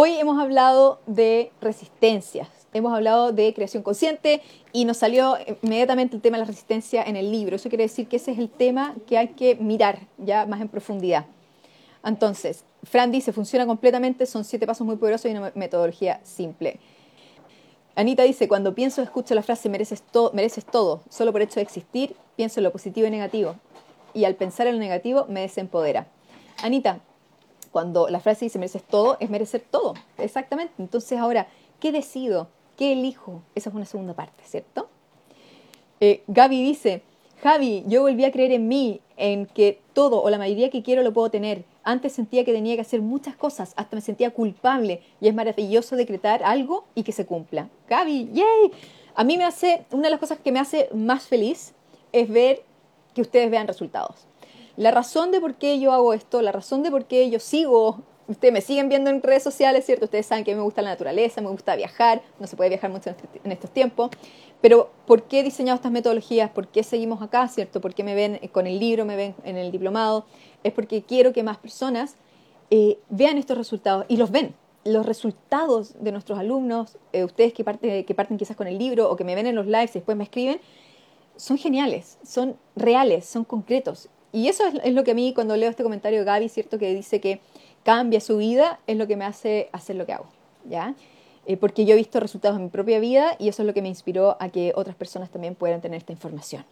hoy 0.00 0.12
hemos 0.16 0.38
hablado 0.38 1.00
de 1.08 1.50
resistencias, 1.60 2.46
hemos 2.72 2.94
hablado 2.94 3.32
de 3.32 3.52
creación 3.52 3.82
consciente 3.82 4.42
y 4.72 4.84
nos 4.84 4.98
salió 4.98 5.36
inmediatamente 5.60 6.14
el 6.14 6.22
tema 6.22 6.36
de 6.36 6.42
la 6.42 6.46
resistencia 6.46 7.02
en 7.02 7.16
el 7.16 7.32
libro. 7.32 7.56
Eso 7.56 7.68
quiere 7.68 7.82
decir 7.82 8.06
que 8.06 8.14
ese 8.14 8.30
es 8.30 8.38
el 8.38 8.48
tema 8.48 8.94
que 9.08 9.18
hay 9.18 9.30
que 9.30 9.56
mirar 9.56 9.98
ya 10.16 10.46
más 10.46 10.60
en 10.60 10.68
profundidad. 10.68 11.26
Entonces, 12.04 12.64
Fran 12.84 13.10
dice, 13.10 13.32
funciona 13.32 13.66
completamente, 13.66 14.24
son 14.26 14.44
siete 14.44 14.68
pasos 14.68 14.86
muy 14.86 14.94
poderosos 14.94 15.32
y 15.32 15.34
una 15.34 15.50
metodología 15.56 16.20
simple. 16.22 16.78
Anita 17.96 18.22
dice, 18.22 18.46
cuando 18.46 18.76
pienso, 18.76 19.02
escucho 19.02 19.34
la 19.34 19.42
frase 19.42 19.68
mereces, 19.68 20.04
mereces 20.32 20.64
todo, 20.64 21.02
solo 21.10 21.32
por 21.32 21.42
hecho 21.42 21.56
de 21.56 21.62
existir, 21.62 22.14
pienso 22.36 22.60
en 22.60 22.64
lo 22.64 22.70
positivo 22.70 23.08
y 23.08 23.10
negativo. 23.10 23.56
Y 24.14 24.26
al 24.26 24.36
pensar 24.36 24.68
en 24.68 24.74
lo 24.74 24.78
negativo, 24.78 25.26
me 25.28 25.40
desempodera. 25.40 26.06
Anita, 26.62 27.00
cuando 27.78 28.08
la 28.08 28.18
frase 28.18 28.46
dice 28.46 28.58
mereces 28.58 28.82
todo, 28.82 29.16
es 29.20 29.30
merecer 29.30 29.60
todo. 29.70 29.94
Exactamente. 30.16 30.74
Entonces 30.78 31.16
ahora, 31.16 31.46
¿qué 31.78 31.92
decido? 31.92 32.48
¿Qué 32.76 32.90
elijo? 32.90 33.42
Esa 33.54 33.70
es 33.70 33.76
una 33.76 33.84
segunda 33.84 34.14
parte, 34.14 34.42
¿cierto? 34.44 34.88
Eh, 36.00 36.24
Gaby 36.26 36.60
dice, 36.60 37.02
Javi, 37.40 37.84
yo 37.86 38.02
volví 38.02 38.24
a 38.24 38.32
creer 38.32 38.50
en 38.50 38.66
mí, 38.66 39.00
en 39.16 39.46
que 39.46 39.80
todo 39.92 40.20
o 40.20 40.28
la 40.28 40.38
mayoría 40.38 40.70
que 40.70 40.82
quiero 40.82 41.04
lo 41.04 41.12
puedo 41.12 41.30
tener. 41.30 41.64
Antes 41.84 42.14
sentía 42.14 42.44
que 42.44 42.52
tenía 42.52 42.74
que 42.74 42.80
hacer 42.80 43.00
muchas 43.00 43.36
cosas, 43.36 43.74
hasta 43.76 43.94
me 43.94 44.02
sentía 44.02 44.32
culpable 44.32 45.00
y 45.20 45.28
es 45.28 45.34
maravilloso 45.36 45.94
decretar 45.94 46.42
algo 46.42 46.84
y 46.96 47.04
que 47.04 47.12
se 47.12 47.26
cumpla. 47.26 47.68
Gaby, 47.88 48.30
yay. 48.32 48.72
A 49.14 49.22
mí 49.22 49.38
me 49.38 49.44
hace, 49.44 49.86
una 49.92 50.08
de 50.08 50.10
las 50.10 50.18
cosas 50.18 50.40
que 50.40 50.50
me 50.50 50.58
hace 50.58 50.88
más 50.92 51.28
feliz 51.28 51.74
es 52.10 52.28
ver 52.28 52.64
que 53.14 53.20
ustedes 53.20 53.48
vean 53.52 53.68
resultados. 53.68 54.27
La 54.78 54.92
razón 54.92 55.32
de 55.32 55.40
por 55.40 55.56
qué 55.56 55.80
yo 55.80 55.90
hago 55.90 56.14
esto, 56.14 56.40
la 56.40 56.52
razón 56.52 56.84
de 56.84 56.92
por 56.92 57.06
qué 57.06 57.28
yo 57.30 57.40
sigo 57.40 57.98
ustedes 58.28 58.54
me 58.54 58.60
siguen 58.60 58.88
viendo 58.88 59.10
en 59.10 59.22
redes 59.22 59.42
sociales, 59.42 59.84
¿cierto? 59.84 60.04
Ustedes 60.04 60.26
saben 60.26 60.44
que 60.44 60.54
me 60.54 60.60
gusta 60.60 60.82
la 60.82 60.90
naturaleza, 60.90 61.40
me 61.40 61.48
gusta 61.48 61.74
viajar, 61.74 62.22
no 62.38 62.46
se 62.46 62.56
puede 62.56 62.70
viajar 62.70 62.90
mucho 62.90 63.12
en 63.42 63.50
estos 63.50 63.70
tiempos, 63.70 64.10
pero 64.60 64.92
¿por 65.04 65.24
qué 65.24 65.40
he 65.40 65.42
diseñado 65.42 65.74
estas 65.74 65.90
metodologías? 65.90 66.48
¿Por 66.50 66.68
qué 66.68 66.84
seguimos 66.84 67.22
acá, 67.22 67.48
¿cierto? 67.48 67.80
¿Por 67.80 67.92
qué 67.92 68.04
me 68.04 68.14
ven 68.14 68.38
con 68.52 68.68
el 68.68 68.78
libro, 68.78 69.04
me 69.04 69.16
ven 69.16 69.34
en 69.42 69.56
el 69.56 69.72
diplomado? 69.72 70.26
Es 70.62 70.72
porque 70.72 71.02
quiero 71.02 71.32
que 71.32 71.42
más 71.42 71.58
personas 71.58 72.14
eh, 72.70 73.00
vean 73.08 73.36
estos 73.36 73.58
resultados 73.58 74.04
y 74.06 74.16
los 74.16 74.30
ven. 74.30 74.54
Los 74.84 75.06
resultados 75.06 75.94
de 76.00 76.12
nuestros 76.12 76.38
alumnos, 76.38 76.98
eh, 77.12 77.24
ustedes 77.24 77.52
que, 77.52 77.64
parte, 77.64 78.04
que 78.04 78.14
parten 78.14 78.36
quizás 78.36 78.56
con 78.56 78.68
el 78.68 78.78
libro 78.78 79.10
o 79.10 79.16
que 79.16 79.24
me 79.24 79.34
ven 79.34 79.48
en 79.48 79.56
los 79.56 79.66
lives 79.66 79.90
y 79.96 79.98
después 79.98 80.16
me 80.16 80.22
escriben, 80.22 80.60
son 81.34 81.58
geniales, 81.58 82.18
son 82.22 82.56
reales, 82.76 83.26
son 83.26 83.44
concretos. 83.44 84.08
Y 84.32 84.48
eso 84.48 84.64
es, 84.66 84.92
lo 84.92 85.04
que 85.04 85.12
a 85.12 85.14
mí 85.14 85.32
cuando 85.34 85.56
leo 85.56 85.70
este 85.70 85.82
comentario 85.82 86.18
de 86.18 86.24
Gaby, 86.24 86.48
¿cierto? 86.48 86.78
Que 86.78 86.94
dice 86.94 87.20
que 87.20 87.40
cambia 87.82 88.20
su 88.20 88.36
vida, 88.36 88.80
es 88.86 88.96
lo 88.96 89.06
que 89.06 89.16
me 89.16 89.24
hace 89.24 89.68
hacer 89.72 89.96
lo 89.96 90.06
que 90.06 90.12
hago, 90.12 90.26
¿ya? 90.68 90.94
Eh, 91.46 91.56
porque 91.56 91.86
yo 91.86 91.94
he 91.94 91.96
visto 91.96 92.20
resultados 92.20 92.58
en 92.58 92.64
mi 92.64 92.70
propia 92.70 93.00
vida 93.00 93.34
y 93.38 93.48
eso 93.48 93.62
es 93.62 93.66
lo 93.66 93.72
que 93.72 93.80
me 93.80 93.88
inspiró 93.88 94.36
a 94.38 94.50
que 94.50 94.72
otras 94.74 94.96
personas 94.96 95.30
también 95.30 95.54
puedan 95.54 95.80
tener 95.80 95.98
esta 95.98 96.12
información. 96.12 96.64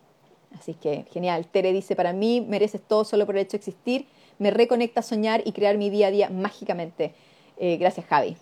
Así 0.58 0.74
que 0.74 1.06
genial. 1.12 1.46
Tere 1.46 1.72
dice, 1.72 1.96
para 1.96 2.12
mí 2.12 2.42
mereces 2.46 2.82
todo 2.82 3.04
solo 3.04 3.24
por 3.24 3.36
el 3.36 3.42
hecho 3.42 3.52
de 3.52 3.58
existir, 3.58 4.06
me 4.38 4.50
reconecta 4.50 5.00
soñar 5.00 5.42
y 5.46 5.52
crear 5.52 5.78
mi 5.78 5.88
día 5.88 6.08
a 6.08 6.10
día 6.10 6.28
mágicamente. 6.28 7.14
Eh, 7.56 7.78
gracias 7.78 8.04
Javi. 8.06 8.36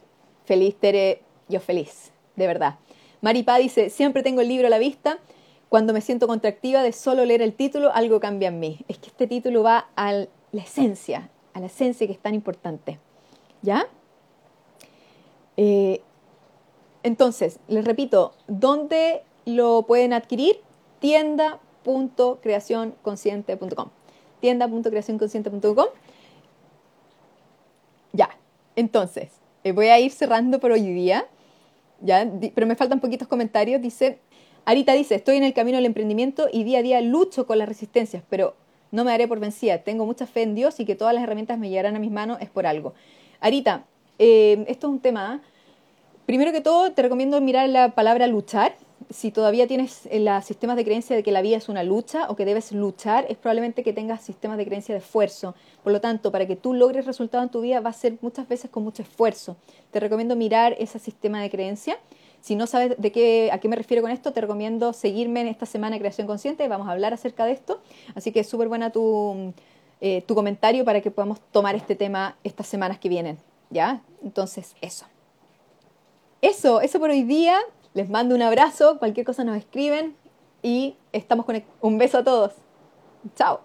Feliz 0.44 0.74
Tere, 0.76 1.20
yo 1.48 1.60
feliz, 1.60 2.10
de 2.34 2.46
verdad. 2.46 2.76
Maripá 3.20 3.56
dice, 3.58 3.88
siempre 3.88 4.22
tengo 4.22 4.40
el 4.40 4.48
libro 4.48 4.66
a 4.66 4.70
la 4.70 4.78
vista. 4.78 5.18
Cuando 5.74 5.90
me 5.92 6.00
siento 6.00 6.28
contractiva 6.28 6.84
de 6.84 6.92
solo 6.92 7.24
leer 7.24 7.42
el 7.42 7.52
título, 7.52 7.92
algo 7.92 8.20
cambia 8.20 8.46
en 8.46 8.60
mí. 8.60 8.84
Es 8.86 8.98
que 8.98 9.08
este 9.08 9.26
título 9.26 9.64
va 9.64 9.88
a 9.96 10.12
la 10.12 10.28
esencia, 10.52 11.30
a 11.52 11.58
la 11.58 11.66
esencia 11.66 12.06
que 12.06 12.12
es 12.12 12.20
tan 12.20 12.32
importante. 12.32 13.00
¿Ya? 13.60 13.88
Eh, 15.56 16.00
entonces, 17.02 17.58
les 17.66 17.84
repito, 17.84 18.34
¿dónde 18.46 19.24
lo 19.46 19.82
pueden 19.82 20.12
adquirir? 20.12 20.60
tienda.creacionconsciente.com 21.00 23.88
tienda.creacionconsciente.com 24.40 25.86
Ya, 28.12 28.30
entonces, 28.76 29.32
eh, 29.64 29.72
voy 29.72 29.88
a 29.88 29.98
ir 29.98 30.12
cerrando 30.12 30.60
por 30.60 30.70
hoy 30.70 30.82
día, 30.82 31.26
¿ya? 32.00 32.30
pero 32.54 32.68
me 32.68 32.76
faltan 32.76 33.00
poquitos 33.00 33.26
comentarios. 33.26 33.82
Dice, 33.82 34.20
Arita 34.66 34.94
dice, 34.94 35.16
estoy 35.16 35.36
en 35.36 35.44
el 35.44 35.52
camino 35.52 35.76
del 35.76 35.86
emprendimiento 35.86 36.48
y 36.50 36.64
día 36.64 36.78
a 36.78 36.82
día 36.82 37.00
lucho 37.02 37.46
con 37.46 37.58
las 37.58 37.68
resistencias, 37.68 38.22
pero 38.30 38.54
no 38.92 39.04
me 39.04 39.10
daré 39.10 39.28
por 39.28 39.40
vencida, 39.40 39.78
tengo 39.78 40.06
mucha 40.06 40.26
fe 40.26 40.42
en 40.42 40.54
Dios 40.54 40.80
y 40.80 40.86
que 40.86 40.94
todas 40.94 41.14
las 41.14 41.22
herramientas 41.22 41.58
me 41.58 41.68
llegarán 41.68 41.96
a 41.96 41.98
mis 41.98 42.10
manos 42.10 42.38
es 42.40 42.48
por 42.48 42.66
algo. 42.66 42.94
Arita, 43.40 43.84
eh, 44.18 44.64
esto 44.68 44.86
es 44.86 44.92
un 44.92 45.00
tema. 45.00 45.42
Primero 46.26 46.52
que 46.52 46.62
todo, 46.62 46.92
te 46.92 47.02
recomiendo 47.02 47.40
mirar 47.40 47.68
la 47.68 47.90
palabra 47.90 48.26
luchar. 48.26 48.74
Si 49.10 49.30
todavía 49.30 49.66
tienes 49.66 50.06
eh, 50.06 50.20
los 50.20 50.44
sistemas 50.46 50.76
de 50.76 50.84
creencia 50.84 51.14
de 51.14 51.22
que 51.22 51.30
la 51.30 51.42
vida 51.42 51.58
es 51.58 51.68
una 51.68 51.82
lucha 51.82 52.30
o 52.30 52.36
que 52.36 52.46
debes 52.46 52.72
luchar, 52.72 53.26
es 53.28 53.36
probablemente 53.36 53.82
que 53.82 53.92
tengas 53.92 54.22
sistemas 54.22 54.56
de 54.56 54.64
creencia 54.64 54.94
de 54.94 55.00
esfuerzo. 55.00 55.54
Por 55.82 55.92
lo 55.92 56.00
tanto, 56.00 56.32
para 56.32 56.46
que 56.46 56.56
tú 56.56 56.72
logres 56.72 57.04
resultados 57.04 57.44
en 57.44 57.50
tu 57.50 57.60
vida 57.60 57.80
va 57.80 57.90
a 57.90 57.92
ser 57.92 58.16
muchas 58.22 58.48
veces 58.48 58.70
con 58.70 58.82
mucho 58.82 59.02
esfuerzo. 59.02 59.56
Te 59.90 60.00
recomiendo 60.00 60.36
mirar 60.36 60.74
ese 60.78 60.98
sistema 60.98 61.42
de 61.42 61.50
creencia. 61.50 61.98
Si 62.44 62.56
no 62.56 62.66
sabes 62.66 62.94
de 62.98 63.10
qué, 63.10 63.48
a 63.54 63.58
qué 63.58 63.68
me 63.68 63.76
refiero 63.76 64.02
con 64.02 64.10
esto, 64.10 64.34
te 64.34 64.42
recomiendo 64.42 64.92
seguirme 64.92 65.40
en 65.40 65.46
esta 65.46 65.64
semana 65.64 65.96
de 65.96 66.00
Creación 66.00 66.26
Consciente. 66.26 66.68
Vamos 66.68 66.86
a 66.88 66.90
hablar 66.90 67.14
acerca 67.14 67.46
de 67.46 67.52
esto. 67.52 67.80
Así 68.14 68.32
que 68.32 68.40
es 68.40 68.46
súper 68.46 68.68
buena 68.68 68.90
tu, 68.90 69.54
eh, 70.02 70.20
tu 70.26 70.34
comentario 70.34 70.84
para 70.84 71.00
que 71.00 71.10
podamos 71.10 71.40
tomar 71.52 71.74
este 71.74 71.96
tema 71.96 72.36
estas 72.44 72.66
semanas 72.66 72.98
que 72.98 73.08
vienen. 73.08 73.38
¿Ya? 73.70 74.02
Entonces, 74.22 74.76
eso. 74.82 75.06
Eso, 76.42 76.82
eso 76.82 77.00
por 77.00 77.08
hoy 77.08 77.22
día. 77.22 77.58
Les 77.94 78.10
mando 78.10 78.34
un 78.34 78.42
abrazo. 78.42 78.98
Cualquier 78.98 79.24
cosa 79.24 79.42
nos 79.42 79.56
escriben. 79.56 80.14
Y 80.62 80.96
estamos 81.12 81.46
con 81.46 81.64
un 81.80 81.96
beso 81.96 82.18
a 82.18 82.24
todos. 82.24 82.52
Chao. 83.36 83.60